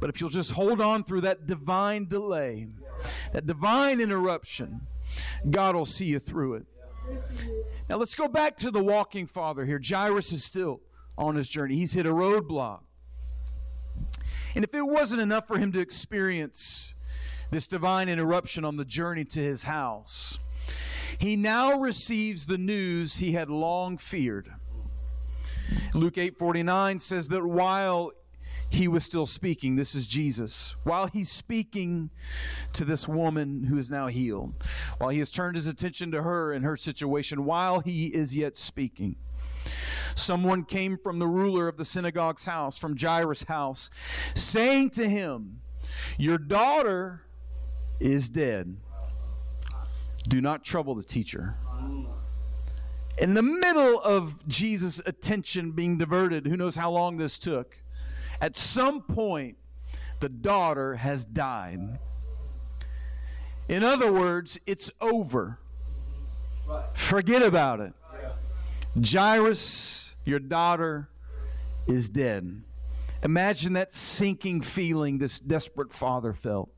[0.00, 2.68] But if you'll just hold on through that divine delay,
[3.32, 4.80] that divine interruption,
[5.48, 6.66] God will see you through it.
[7.88, 9.80] Now let's go back to the walking father here.
[9.84, 10.80] Jairus is still
[11.18, 11.76] on his journey.
[11.76, 12.80] He's hit a roadblock.
[14.54, 16.94] And if it wasn't enough for him to experience
[17.50, 20.38] this divine interruption on the journey to his house,
[21.18, 24.50] he now receives the news he had long feared.
[25.94, 28.12] Luke 8:49 says that while
[28.72, 29.76] he was still speaking.
[29.76, 30.74] This is Jesus.
[30.82, 32.08] While he's speaking
[32.72, 34.54] to this woman who is now healed,
[34.96, 38.56] while he has turned his attention to her and her situation, while he is yet
[38.56, 39.16] speaking,
[40.14, 43.90] someone came from the ruler of the synagogue's house, from Jairus' house,
[44.34, 45.60] saying to him,
[46.16, 47.22] Your daughter
[48.00, 48.78] is dead.
[50.28, 51.56] Do not trouble the teacher.
[53.18, 57.81] In the middle of Jesus' attention being diverted, who knows how long this took,
[58.42, 59.56] at some point,
[60.18, 62.00] the daughter has died.
[63.68, 65.60] In other words, it's over.
[66.92, 67.92] Forget about it.
[69.00, 71.08] Jairus, your daughter
[71.86, 72.62] is dead.
[73.22, 76.70] Imagine that sinking feeling this desperate father felt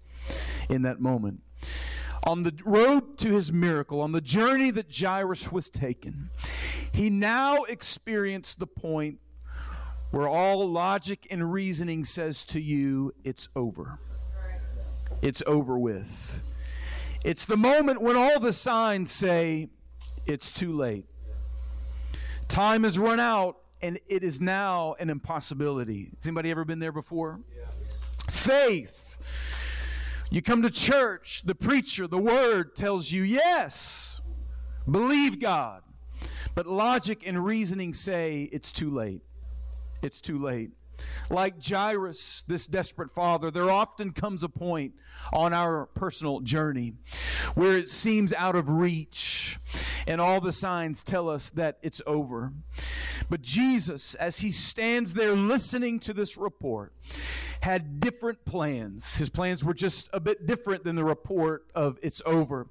[0.69, 1.41] in that moment.
[2.27, 6.29] On the road to his miracle, on the journey that Jairus was taken,
[6.93, 9.19] he now experienced the point
[10.15, 13.99] where all logic and reasoning says to you, it's over.
[15.23, 16.41] It's over with.
[17.25, 19.71] It's the moment when all the signs say,
[20.25, 21.07] it's too late.
[22.47, 26.11] Time has run out and it is now an impossibility.
[26.17, 27.41] Has anybody ever been there before?
[27.53, 27.65] Yeah.
[28.31, 29.19] Faith.
[30.31, 34.21] You come to church, the preacher, the word tells you, yes,
[34.89, 35.83] believe God.
[36.55, 39.23] But logic and reasoning say it's too late
[40.05, 40.71] it's too late.
[41.31, 44.95] Like Jairus, this desperate father, there often comes a point
[45.33, 46.95] on our personal journey
[47.55, 49.59] where it seems out of reach
[50.07, 52.53] and all the signs tell us that it's over.
[53.29, 56.93] But Jesus, as he stands there listening to this report,
[57.65, 59.17] had different plans.
[59.17, 62.67] His plans were just a bit different than the report of it's over.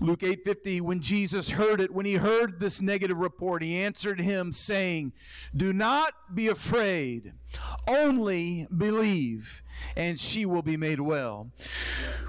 [0.00, 4.50] Luke 8:50 when Jesus heard it, when he heard this negative report, he answered him
[4.50, 5.12] saying,
[5.54, 7.34] "Do not be afraid,
[7.86, 9.62] only believe,
[9.94, 11.52] and she will be made well."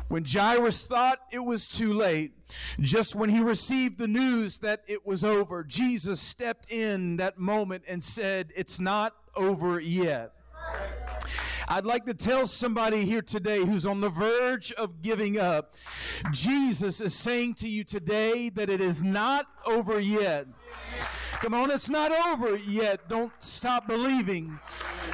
[0.09, 2.33] When Jairus thought it was too late,
[2.81, 7.85] just when he received the news that it was over, Jesus stepped in that moment
[7.87, 10.33] and said, It's not over yet.
[11.67, 15.75] I'd like to tell somebody here today who's on the verge of giving up.
[16.31, 20.47] Jesus is saying to you today that it is not over yet.
[21.33, 23.09] Come on, it's not over yet.
[23.09, 24.59] Don't stop believing.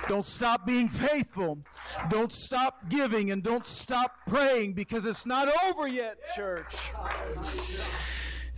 [0.08, 1.60] Don't stop being faithful.
[2.10, 6.76] Don't stop giving and don't stop praying because it's not over yet, church.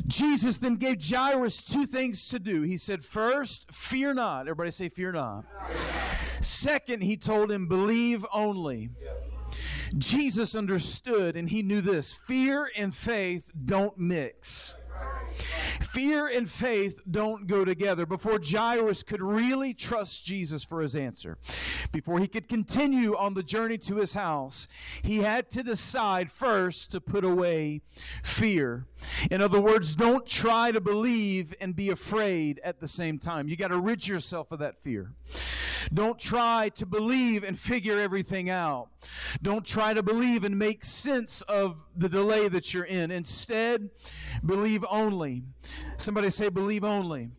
[0.08, 2.62] Jesus then gave Jairus two things to do.
[2.64, 4.42] He said, First, fear not.
[4.42, 5.46] Everybody say, Fear not.
[6.42, 8.90] Second, he told him, Believe only.
[9.98, 14.78] Jesus understood and he knew this fear and faith don't mix.
[15.82, 18.06] Fear and faith don't go together.
[18.06, 21.38] Before Jairus could really trust Jesus for his answer,
[21.92, 24.68] before he could continue on the journey to his house,
[25.02, 27.82] he had to decide first to put away
[28.24, 28.86] fear.
[29.30, 33.48] In other words, don't try to believe and be afraid at the same time.
[33.48, 35.14] You got to rid yourself of that fear.
[35.94, 38.90] Don't try to believe and figure everything out.
[39.42, 43.12] Don't try to believe and make sense of the delay that you're in.
[43.12, 43.90] Instead,
[44.46, 45.44] believe only.
[45.98, 47.32] Somebody say, believe only.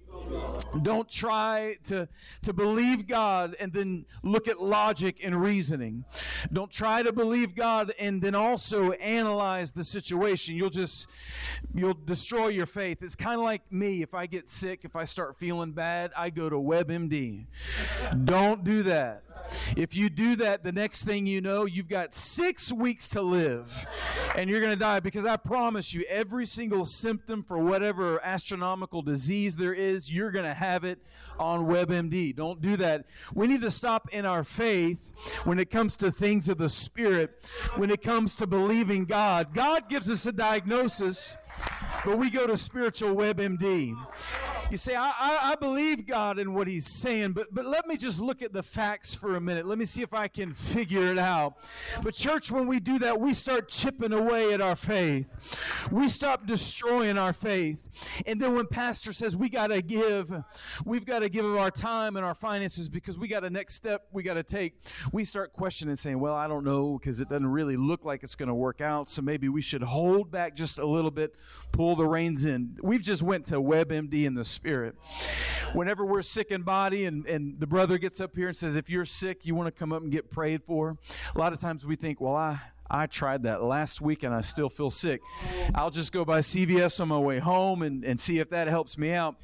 [0.81, 2.09] Don't try to,
[2.43, 6.05] to believe God and then look at logic and reasoning.
[6.53, 10.57] Don't try to believe God and then also analyze the situation.
[10.57, 11.09] You'll just,
[11.75, 13.03] you'll destroy your faith.
[13.03, 14.03] It's kind of like me.
[14.03, 17.47] If I get sick, if I start feeling bad, I go to WebMD.
[18.25, 19.25] Don't do that.
[19.77, 23.87] If you do that, the next thing you know, you've got six weeks to live
[24.37, 29.03] and you're going to die because I promise you, every single symptom for whatever astronomical
[29.03, 30.99] disease there is, you're going to have it
[31.39, 32.35] on WebMD.
[32.35, 33.07] Don't do that.
[33.35, 35.13] We need to stop in our faith
[35.45, 37.45] when it comes to things of the Spirit,
[37.77, 39.55] when it comes to believing God.
[39.55, 41.37] God gives us a diagnosis,
[42.05, 43.97] but we go to spiritual WebMD.
[44.73, 47.99] You say, I, I, I, believe God in what He's saying, but, but let me
[47.99, 49.67] just look at the facts for a minute.
[49.67, 51.59] Let me see if I can figure it out.
[52.03, 55.29] But, church, when we do that, we start chipping away at our faith.
[55.91, 57.87] We stop destroying our faith.
[58.25, 60.33] And then when Pastor says we got to give,
[60.87, 63.75] we've got to give of our time and our finances because we got a next
[63.75, 64.77] step we got to take,
[65.13, 68.37] we start questioning saying, Well, I don't know because it doesn't really look like it's
[68.37, 69.11] going to work out.
[69.11, 71.35] So maybe we should hold back just a little bit,
[71.73, 72.79] pull the reins in.
[72.83, 74.95] We've just went to WebMD in the Spirit.
[75.73, 78.89] Whenever we're sick in body and, and the brother gets up here and says, if
[78.89, 80.97] you're sick, you want to come up and get prayed for,
[81.35, 84.41] a lot of times we think, well, I, I tried that last week and I
[84.41, 85.21] still feel sick.
[85.75, 88.97] I'll just go by CVS on my way home and, and see if that helps
[88.97, 89.35] me out.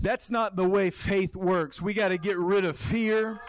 [0.00, 1.82] That's not the way faith works.
[1.82, 3.40] We got to get rid of fear.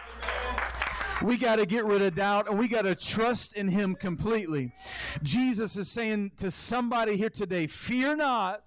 [1.24, 4.74] We got to get rid of doubt and we got to trust in Him completely.
[5.22, 8.66] Jesus is saying to somebody here today, fear not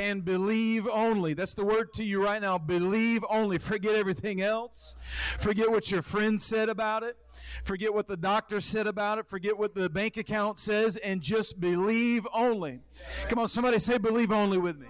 [0.00, 1.34] and believe only.
[1.34, 2.58] That's the word to you right now.
[2.58, 3.58] Believe only.
[3.58, 4.96] Forget everything else.
[5.38, 7.16] Forget what your friend said about it.
[7.62, 9.26] Forget what the doctor said about it.
[9.26, 12.80] Forget what the bank account says and just believe only.
[13.28, 14.88] Come on, somebody say believe only with me.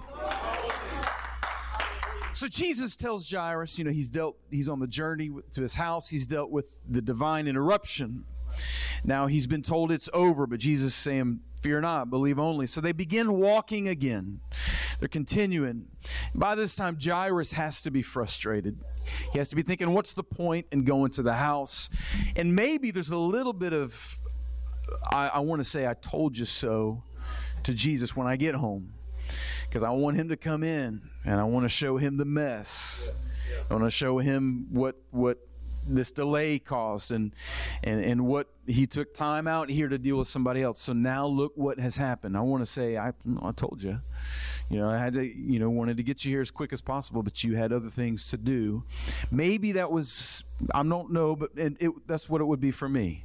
[2.36, 6.10] So Jesus tells Jairus, you know, he's dealt, he's on the journey to his house.
[6.10, 8.26] He's dealt with the divine interruption.
[9.04, 12.66] Now he's been told it's over, but Jesus saying, Fear not, believe only.
[12.66, 14.40] So they begin walking again.
[14.98, 15.86] They're continuing.
[16.34, 18.78] By this time, Jairus has to be frustrated.
[19.32, 21.88] He has to be thinking, what's the point in going to the house?
[22.34, 24.18] And maybe there's a little bit of,
[25.10, 27.02] I, I want to say, I told you so
[27.62, 28.92] to Jesus when I get home.
[29.68, 33.10] Because I want him to come in and I want to show him the mess.
[33.68, 35.38] I want to show him what, what
[35.88, 37.32] this delay caused and,
[37.82, 40.80] and, and what he took time out here to deal with somebody else.
[40.80, 42.36] So now look what has happened.
[42.36, 44.00] I want to say, I, I told you,
[44.68, 46.80] you know, I had to, you know, wanted to get you here as quick as
[46.80, 48.82] possible, but you had other things to do.
[49.30, 50.42] Maybe that was,
[50.74, 53.24] I don't know, but it, it, that's what it would be for me.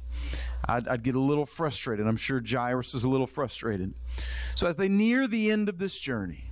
[0.68, 2.06] I'd, I'd get a little frustrated.
[2.06, 3.94] I'm sure Jairus was a little frustrated.
[4.54, 6.51] So as they near the end of this journey,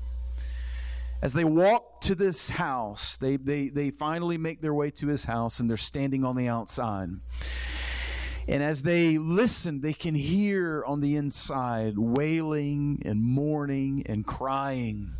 [1.23, 5.25] as they walk to this house, they, they, they finally make their way to his
[5.25, 7.11] house and they're standing on the outside.
[8.49, 15.13] And as they listen, they can hear on the inside wailing and mourning and crying.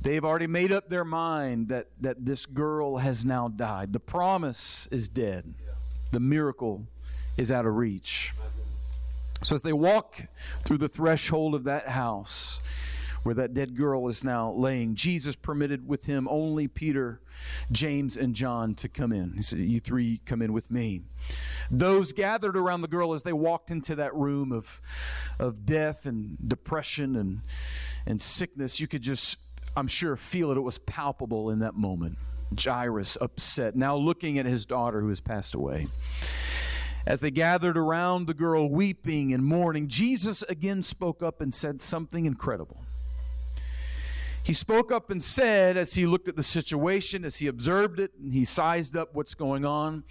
[0.00, 3.92] They've already made up their mind that, that this girl has now died.
[3.92, 5.54] The promise is dead,
[6.12, 6.86] the miracle
[7.36, 8.32] is out of reach.
[9.42, 10.26] So as they walk
[10.64, 12.60] through the threshold of that house,
[13.24, 14.94] where that dead girl is now laying.
[14.94, 17.20] Jesus permitted with him only Peter,
[17.72, 19.32] James, and John to come in.
[19.32, 21.02] He said, You three come in with me.
[21.70, 24.80] Those gathered around the girl as they walked into that room of,
[25.38, 27.40] of death and depression and,
[28.06, 29.38] and sickness, you could just,
[29.76, 30.58] I'm sure, feel it.
[30.58, 32.18] It was palpable in that moment.
[32.62, 35.88] Jairus upset, now looking at his daughter who has passed away.
[37.06, 41.80] As they gathered around the girl, weeping and mourning, Jesus again spoke up and said
[41.80, 42.83] something incredible.
[44.44, 48.10] He spoke up and said, as he looked at the situation, as he observed it,
[48.22, 50.04] and he sized up what's going on,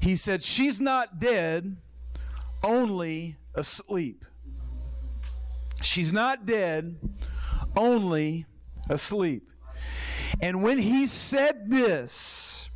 [0.00, 1.76] he said, She's not dead,
[2.64, 4.24] only asleep.
[5.82, 6.96] She's not dead,
[7.76, 8.46] only
[8.88, 9.50] asleep.
[10.40, 12.70] And when he said this,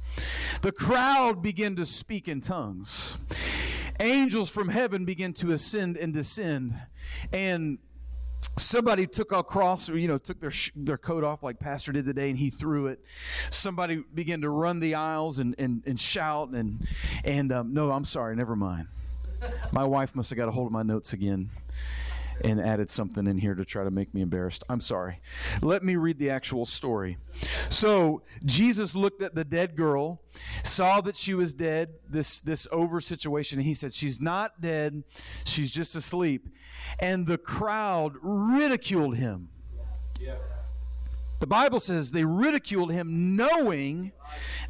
[0.60, 3.16] the crowd began to speak in tongues.
[3.98, 6.78] Angels from heaven began to ascend and descend.
[7.32, 7.78] And
[8.58, 11.92] somebody took a cross or you know took their sh- their coat off like pastor
[11.92, 13.04] did today and he threw it.
[13.50, 16.86] Somebody began to run the aisles and and, and shout and
[17.24, 18.88] and um, no i'm sorry never mind.
[19.72, 21.50] My wife must have got a hold of my notes again
[22.44, 24.64] and added something in here to try to make me embarrassed.
[24.68, 25.20] I'm sorry.
[25.62, 27.18] Let me read the actual story.
[27.68, 30.22] So, Jesus looked at the dead girl,
[30.62, 35.04] saw that she was dead, this this over situation, and he said, "She's not dead.
[35.44, 36.48] She's just asleep."
[36.98, 39.48] And the crowd ridiculed him.
[40.20, 40.36] Yeah.
[41.40, 44.12] The Bible says they ridiculed him knowing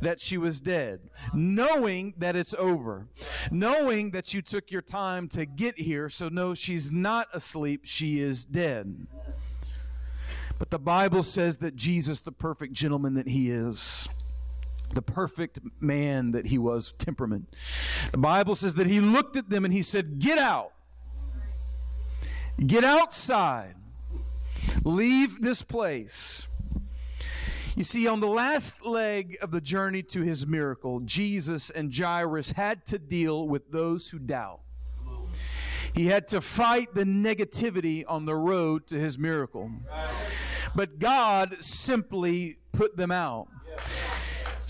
[0.01, 1.01] that she was dead,
[1.35, 3.09] knowing that it's over,
[3.51, 6.09] knowing that you took your time to get here.
[6.09, 9.09] So, no, she's not asleep, she is dead.
[10.61, 14.09] But the Bible says that Jesus, the perfect gentleman that he is,
[14.95, 17.53] the perfect man that he was, temperament,
[18.13, 20.73] the Bible says that he looked at them and he said, Get out.
[22.65, 23.75] Get outside.
[24.85, 26.45] Leave this place.
[27.77, 32.53] You see, on the last leg of the journey to his miracle, Jesus and Jairus
[32.53, 34.61] had to deal with those who doubt.
[35.95, 39.71] He had to fight the negativity on the road to his miracle.
[40.75, 43.49] But God simply put them out.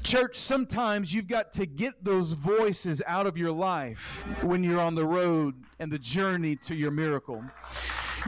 [0.03, 4.95] Church, sometimes you've got to get those voices out of your life when you're on
[4.95, 7.45] the road and the journey to your miracle.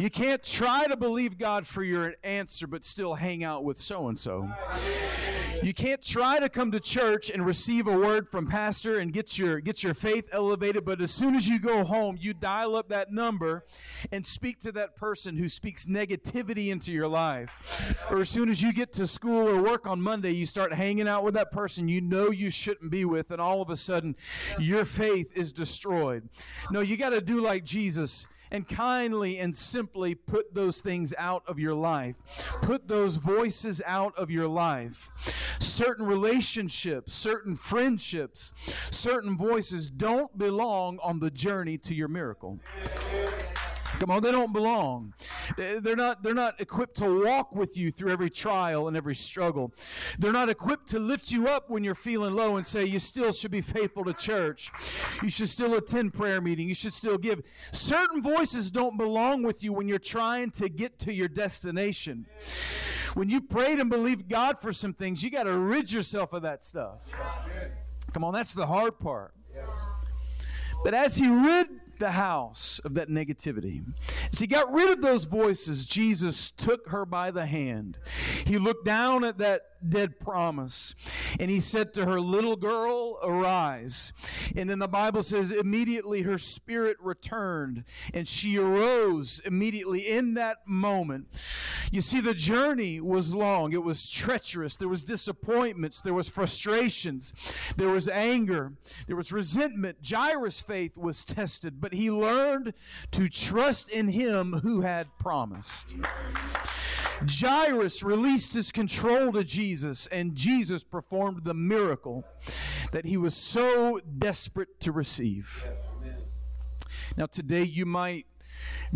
[0.03, 4.09] You can't try to believe God for your answer, but still hang out with so
[4.09, 4.51] and so.
[5.63, 9.39] You can't try to come to church and receive a word from pastor and get
[9.39, 12.89] your get your faith elevated, but as soon as you go home, you dial up
[12.89, 13.65] that number
[14.11, 18.05] and speak to that person who speaks negativity into your life.
[18.11, 21.07] Or as soon as you get to school or work on Monday, you start hanging
[21.07, 24.17] out with that person you know you shouldn't be with, and all of a sudden
[24.59, 26.29] your faith is destroyed.
[26.73, 31.43] No, you got to do like Jesus and kindly and simply put those things out
[31.47, 32.15] of your life.
[32.61, 35.11] Put those voices out of your life.
[35.59, 38.53] Certain relationships, certain friendships,
[38.91, 42.61] certain voices don't belong on the journey to your miracle.
[44.03, 45.15] Come on, oh, they don't belong.
[45.57, 49.73] They're not, they're not equipped to walk with you through every trial and every struggle.
[50.19, 53.31] They're not equipped to lift you up when you're feeling low and say, you still
[53.31, 54.73] should be faithful to church.
[55.23, 56.67] You should still attend prayer meeting.
[56.67, 57.43] You should still give.
[57.71, 62.27] Certain voices don't belong with you when you're trying to get to your destination.
[63.15, 66.43] When you prayed and believed God for some things, you got to rid yourself of
[66.43, 66.99] that stuff.
[68.13, 69.33] Come on, that's the hard part.
[70.83, 71.69] But as he rid
[72.03, 73.81] the house of that negativity.
[74.33, 77.97] As he got rid of those voices, Jesus took her by the hand.
[78.45, 80.95] He looked down at that dead promise.
[81.39, 84.13] And he said to her, Little girl, arise.
[84.57, 90.59] And then the Bible says, immediately her spirit returned and she arose immediately in that
[90.67, 91.29] moment.
[91.91, 94.77] You see, the journey was long, it was treacherous.
[94.77, 97.33] There was disappointments, there was frustrations,
[97.77, 98.73] there was anger,
[99.07, 99.99] there was resentment.
[100.09, 102.75] Jairus' faith was tested, but he learned
[103.13, 105.95] to trust in him who had promised.
[107.29, 112.25] Jairus released his control to Jesus, and Jesus performed the miracle
[112.93, 115.67] that he was so desperate to receive.
[117.17, 118.27] Now, today you might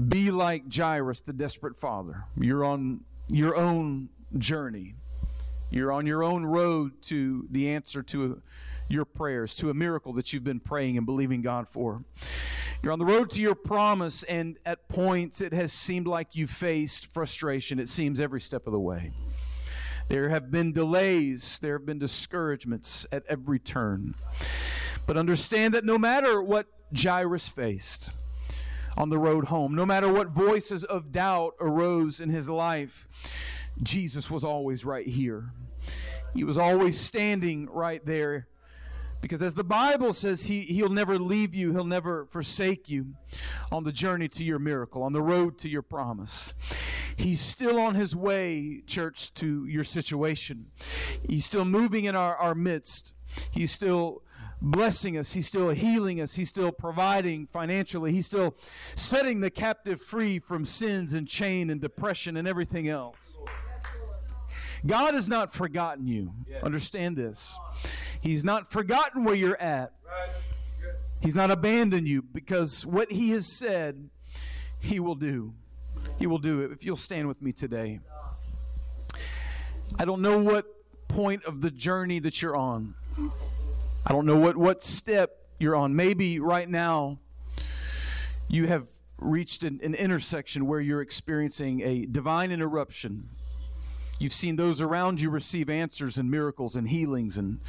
[0.09, 2.25] be like Jairus, the desperate father.
[2.39, 4.09] You're on your own
[4.39, 4.95] journey,
[5.71, 8.43] you're on your own road to the answer to
[8.89, 12.05] your prayers, to a miracle that you've been praying and believing God for.
[12.83, 16.47] You're on the road to your promise, and at points it has seemed like you
[16.47, 17.79] faced frustration.
[17.79, 19.13] It seems every step of the way.
[20.09, 24.15] There have been delays, there have been discouragements at every turn.
[25.07, 26.67] But understand that no matter what
[26.97, 28.13] Jairus faced
[28.97, 33.09] on the road home, no matter what voices of doubt arose in his life,
[33.83, 35.51] Jesus was always right here.
[36.35, 38.47] He was always standing right there
[39.27, 43.15] because as the Bible says, he, He'll never leave you, He'll never forsake you
[43.73, 46.55] on the journey to your miracle, on the road to your promise.
[47.17, 50.67] He's still on His way, church, to your situation.
[51.29, 53.15] He's still moving in our, our midst.
[53.51, 54.23] He's still
[54.63, 55.33] blessing us.
[55.33, 56.37] He's still healing us.
[56.37, 58.13] He's still providing financially.
[58.13, 58.55] He's still
[58.95, 63.39] setting the captive free from sins and chain and depression and everything else.
[64.87, 66.33] God has not forgotten you.
[66.63, 67.59] Understand this.
[68.27, 69.93] He's not forgotten where you're at.
[71.23, 74.11] He's not abandoned you because what He has said,
[74.81, 75.55] He will do.
[76.19, 76.73] He will do it.
[76.73, 78.01] If you'll stand with me today.
[79.97, 80.67] I don't know what
[81.07, 82.95] point of the journey that you're on.
[84.05, 85.95] I don't know what, what step you're on.
[85.95, 87.21] Maybe right now
[88.49, 93.29] you have reached an, an intersection where you're experiencing a divine interruption.
[94.19, 97.61] You've seen those around you receive answers and miracles and healings, and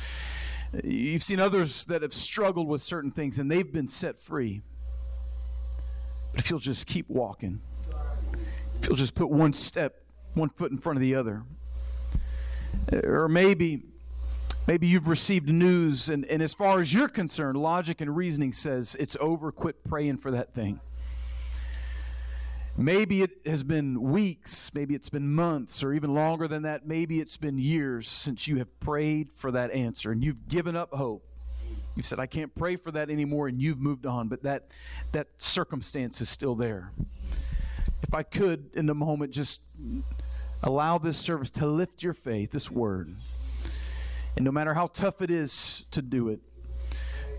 [0.84, 4.62] you've seen others that have struggled with certain things and they've been set free.
[6.32, 7.62] But if you'll just keep walking,
[8.80, 10.04] if you'll just put one step,
[10.34, 11.44] one foot in front of the other,
[13.04, 13.84] or maybe
[14.68, 18.98] Maybe you've received news, and, and as far as you're concerned, logic and reasoning says
[19.00, 19.50] it's over.
[19.50, 20.82] Quit praying for that thing.
[22.80, 26.88] Maybe it has been weeks, maybe it's been months, or even longer than that.
[26.88, 30.94] Maybe it's been years since you have prayed for that answer and you've given up
[30.94, 31.28] hope.
[31.96, 34.68] You've said, I can't pray for that anymore, and you've moved on, but that,
[35.14, 36.92] that circumstance is still there.
[38.04, 39.62] If I could, in a moment, just
[40.62, 43.16] allow this service to lift your faith, this word.
[44.36, 46.42] And no matter how tough it is to do it,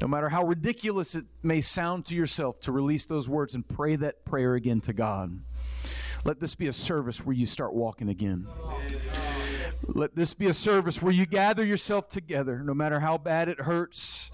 [0.01, 3.96] no matter how ridiculous it may sound to yourself to release those words and pray
[3.96, 5.40] that prayer again to God,
[6.24, 8.46] let this be a service where you start walking again.
[9.86, 13.61] Let this be a service where you gather yourself together, no matter how bad it
[13.61, 14.30] hurts,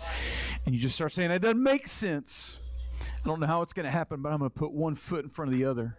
[0.65, 2.61] and you just start saying, It doesn't make sense.
[3.01, 5.25] I don't know how it's going to happen, but I'm going to put one foot
[5.25, 5.97] in front of the other.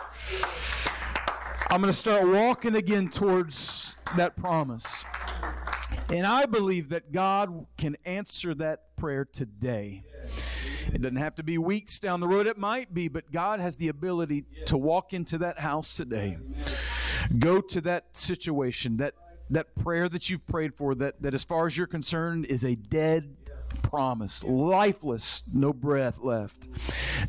[1.70, 5.03] I'm going to start walking again towards that promise.
[6.10, 10.03] And I believe that God can answer that prayer today.
[10.93, 13.76] It doesn't have to be weeks down the road, it might be, but God has
[13.78, 16.38] the ability to walk into that house today.
[17.39, 19.16] Go to that situation, that
[19.49, 22.76] that prayer that you've prayed for that, that as far as you're concerned is a
[22.76, 23.36] dead
[23.76, 26.67] promise, lifeless, no breath left.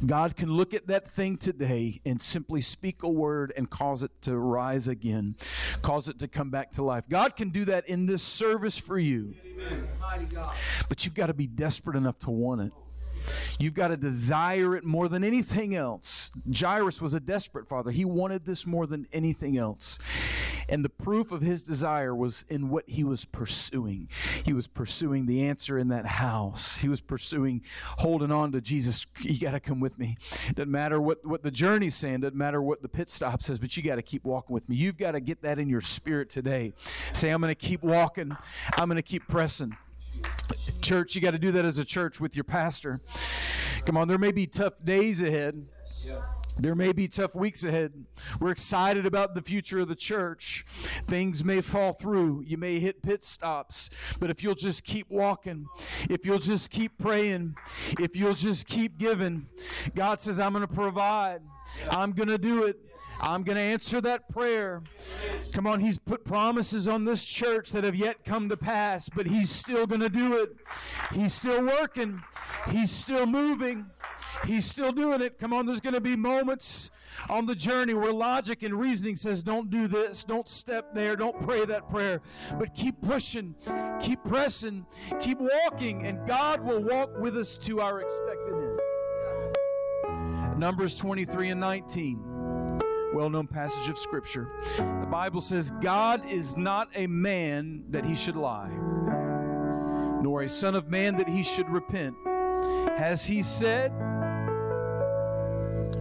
[0.04, 4.10] God can look at that thing today and simply speak a word and cause it
[4.22, 5.36] to rise again,
[5.82, 7.04] cause it to come back to life.
[7.08, 9.34] God can do that in this service for you.
[10.88, 12.72] But you've got to be desperate enough to want it.
[13.58, 16.30] You've got to desire it more than anything else.
[16.52, 17.90] Jairus was a desperate father.
[17.90, 19.98] He wanted this more than anything else.
[20.68, 24.08] And the proof of his desire was in what he was pursuing.
[24.44, 26.78] He was pursuing the answer in that house.
[26.78, 27.62] He was pursuing
[27.98, 29.06] holding on to Jesus.
[29.20, 30.16] You got to come with me.
[30.54, 33.76] Doesn't matter what, what the journey's saying, doesn't matter what the pit stop says, but
[33.76, 34.76] you got to keep walking with me.
[34.76, 36.72] You've got to get that in your spirit today.
[37.12, 38.36] Say, I'm going to keep walking,
[38.76, 39.76] I'm going to keep pressing.
[40.80, 43.00] Church, you got to do that as a church with your pastor.
[43.84, 45.66] Come on, there may be tough days ahead.
[46.58, 47.92] There may be tough weeks ahead.
[48.40, 50.64] We're excited about the future of the church.
[51.06, 52.44] Things may fall through.
[52.46, 53.90] You may hit pit stops.
[54.18, 55.66] But if you'll just keep walking,
[56.08, 57.56] if you'll just keep praying,
[58.00, 59.48] if you'll just keep giving,
[59.94, 61.42] God says, I'm going to provide.
[61.90, 62.78] I'm going to do it.
[63.20, 64.82] I'm going to answer that prayer.
[65.52, 69.26] Come on, He's put promises on this church that have yet come to pass, but
[69.26, 70.56] He's still going to do it.
[71.12, 72.22] He's still working,
[72.70, 73.86] He's still moving.
[74.44, 75.38] He's still doing it.
[75.38, 76.90] Come on, there's going to be moments
[77.30, 81.40] on the journey where logic and reasoning says, don't do this, don't step there, don't
[81.40, 82.20] pray that prayer.
[82.58, 83.54] But keep pushing,
[84.00, 84.84] keep pressing,
[85.20, 88.65] keep walking, and God will walk with us to our expected end.
[90.56, 92.36] Numbers 23 and 19
[93.12, 94.50] well known passage of Scripture.
[94.76, 98.70] The Bible says, God is not a man that he should lie,
[100.22, 102.14] nor a son of man that he should repent.
[102.98, 103.90] Has he said,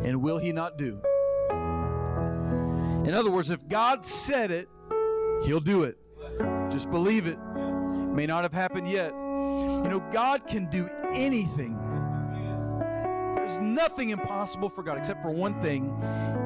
[0.04, 1.00] and will he not do?
[3.08, 4.68] In other words, if God said it,
[5.44, 5.98] he'll do it.
[6.70, 7.38] Just believe it.
[7.38, 9.12] it may not have happened yet.
[9.14, 11.80] You know, God can do anything
[13.46, 15.94] there's nothing impossible for God except for one thing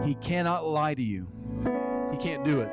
[0.03, 1.27] He cannot lie to you.
[2.11, 2.71] He can't do it.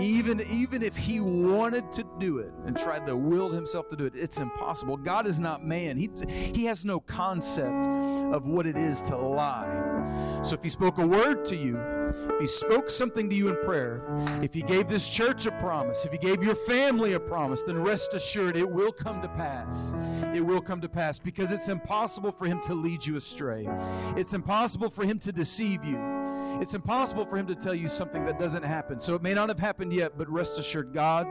[0.00, 4.06] Even, even if he wanted to do it and tried to will himself to do
[4.06, 4.96] it, it's impossible.
[4.96, 5.98] God is not man.
[5.98, 6.08] He,
[6.54, 7.86] he has no concept
[8.34, 10.40] of what it is to lie.
[10.42, 11.78] So if he spoke a word to you,
[12.10, 14.02] if he spoke something to you in prayer,
[14.42, 17.82] if he gave this church a promise, if he gave your family a promise, then
[17.82, 19.92] rest assured it will come to pass.
[20.34, 23.68] It will come to pass because it's impossible for him to lead you astray.
[24.16, 25.98] It's impossible for him to deceive you.
[26.60, 29.00] It's impossible for him to tell you something that doesn't happen.
[29.00, 31.26] So it may not have happened yet, but rest assured God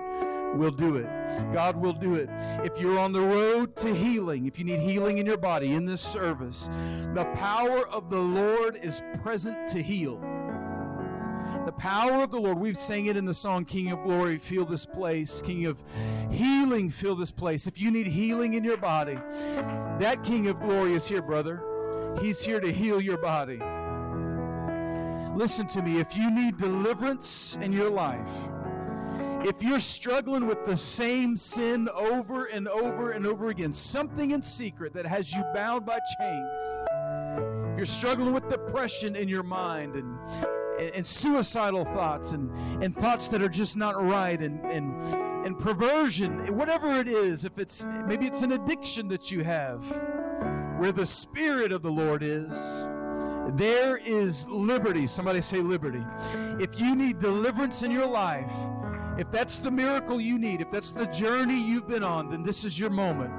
[0.55, 1.05] will do it.
[1.53, 2.29] God will do it.
[2.63, 5.85] If you're on the road to healing, if you need healing in your body in
[5.85, 6.69] this service,
[7.13, 10.19] the power of the Lord is present to heal.
[11.69, 12.57] The power of the Lord.
[12.57, 15.39] We've sang it in the song King of Glory, feel this place.
[15.39, 15.79] King of
[16.31, 17.67] healing, feel this place.
[17.67, 19.19] If you need healing in your body,
[19.99, 21.61] that King of Glory is here, brother.
[22.19, 23.59] He's here to heal your body.
[25.37, 25.99] Listen to me.
[25.99, 28.49] If you need deliverance in your life,
[29.47, 34.41] if you're struggling with the same sin over and over and over again, something in
[34.41, 36.61] secret that has you bound by chains,
[37.73, 40.17] if you're struggling with depression in your mind and
[40.79, 42.51] and, and suicidal thoughts and,
[42.83, 44.93] and thoughts that are just not right and, and
[45.45, 49.85] and perversion, whatever it is, if it's maybe it's an addiction that you have,
[50.77, 52.51] where the Spirit of the Lord is,
[53.55, 55.07] there is liberty.
[55.07, 56.03] Somebody say liberty.
[56.59, 58.51] If you need deliverance in your life,
[59.19, 62.63] if that's the miracle you need, if that's the journey you've been on, then this
[62.63, 63.33] is your moment.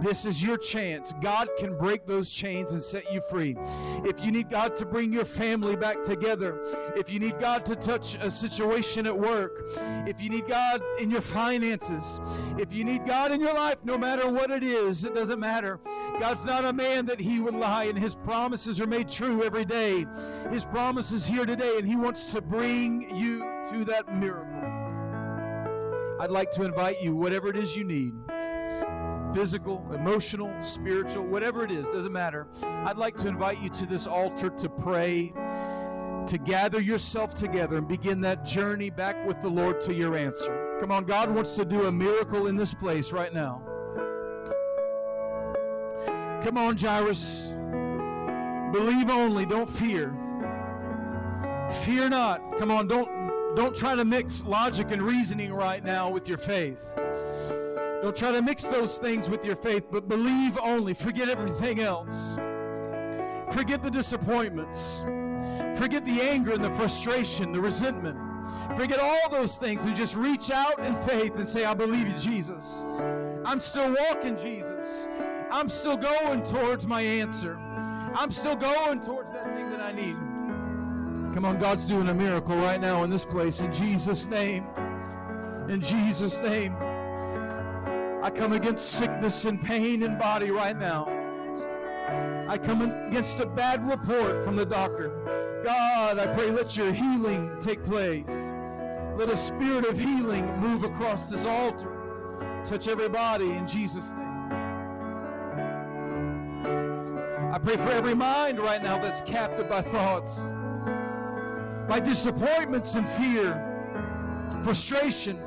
[0.00, 1.12] This is your chance.
[1.20, 3.56] God can break those chains and set you free.
[4.04, 6.60] If you need God to bring your family back together,
[6.94, 9.64] if you need God to touch a situation at work,
[10.06, 12.20] if you need God in your finances,
[12.56, 15.80] if you need God in your life, no matter what it is, it doesn't matter.
[16.20, 19.64] God's not a man that he would lie, and his promises are made true every
[19.64, 20.06] day.
[20.50, 24.73] His promise is here today, and he wants to bring you to that miracle.
[26.20, 28.14] I'd like to invite you, whatever it is you need
[29.34, 32.46] physical, emotional, spiritual, whatever it is, doesn't matter.
[32.62, 35.32] I'd like to invite you to this altar to pray,
[36.28, 40.76] to gather yourself together and begin that journey back with the Lord to your answer.
[40.78, 43.60] Come on, God wants to do a miracle in this place right now.
[46.44, 47.48] Come on, Jairus.
[48.72, 50.14] Believe only, don't fear.
[51.82, 52.56] Fear not.
[52.58, 53.23] Come on, don't
[53.56, 56.94] don't try to mix logic and reasoning right now with your faith.
[56.96, 60.92] Don't try to mix those things with your faith, but believe only.
[60.92, 62.34] Forget everything else.
[63.54, 65.00] Forget the disappointments.
[65.78, 68.18] Forget the anger and the frustration, the resentment.
[68.76, 72.14] Forget all those things and just reach out in faith and say, I believe you,
[72.14, 72.86] Jesus.
[73.44, 75.08] I'm still walking, Jesus.
[75.50, 77.56] I'm still going towards my answer.
[77.56, 80.33] I'm still going towards that thing that I need.
[81.34, 83.58] Come on, God's doing a miracle right now in this place.
[83.58, 84.64] In Jesus' name.
[85.68, 86.76] In Jesus' name.
[88.22, 91.08] I come against sickness and pain in body right now.
[92.48, 95.62] I come against a bad report from the doctor.
[95.64, 98.30] God, I pray, let your healing take place.
[99.16, 102.62] Let a spirit of healing move across this altar.
[102.64, 104.20] Touch everybody in Jesus' name.
[107.52, 110.38] I pray for every mind right now that's captive by thoughts,
[111.88, 113.60] by disappointments and fear,
[114.62, 115.38] frustration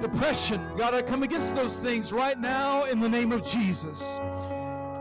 [0.00, 0.64] depression.
[0.76, 4.18] God, I come against those things right now in the name of Jesus.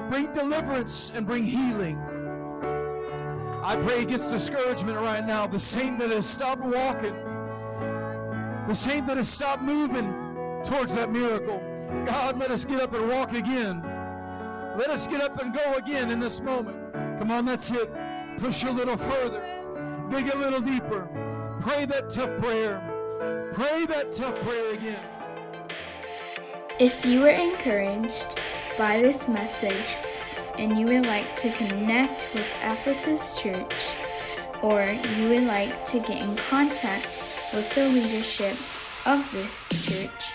[0.10, 1.98] Bring deliverance and bring healing.
[3.64, 5.48] I pray against discouragement right now.
[5.48, 7.16] The saint that has stopped walking,
[8.68, 10.12] the saint that has stopped moving
[10.64, 11.60] towards that miracle.
[12.06, 13.82] God, let us get up and walk again.
[14.78, 16.78] Let us get up and go again in this moment.
[17.20, 17.92] Come on, that's it.
[18.40, 19.42] Push a little further,
[20.12, 21.08] dig a little deeper.
[21.60, 22.82] Pray that tough prayer.
[23.54, 25.00] Pray that tough prayer again.
[26.80, 28.40] If you were encouraged
[28.78, 29.96] by this message
[30.58, 33.96] and you would like to connect with Ephesus Church,
[34.62, 38.58] or you would like to get in contact with the leadership
[39.06, 40.34] of this church,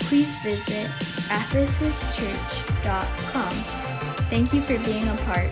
[0.00, 0.90] please visit
[1.28, 3.52] ephesuschurch.com.
[4.28, 5.50] Thank you for being a part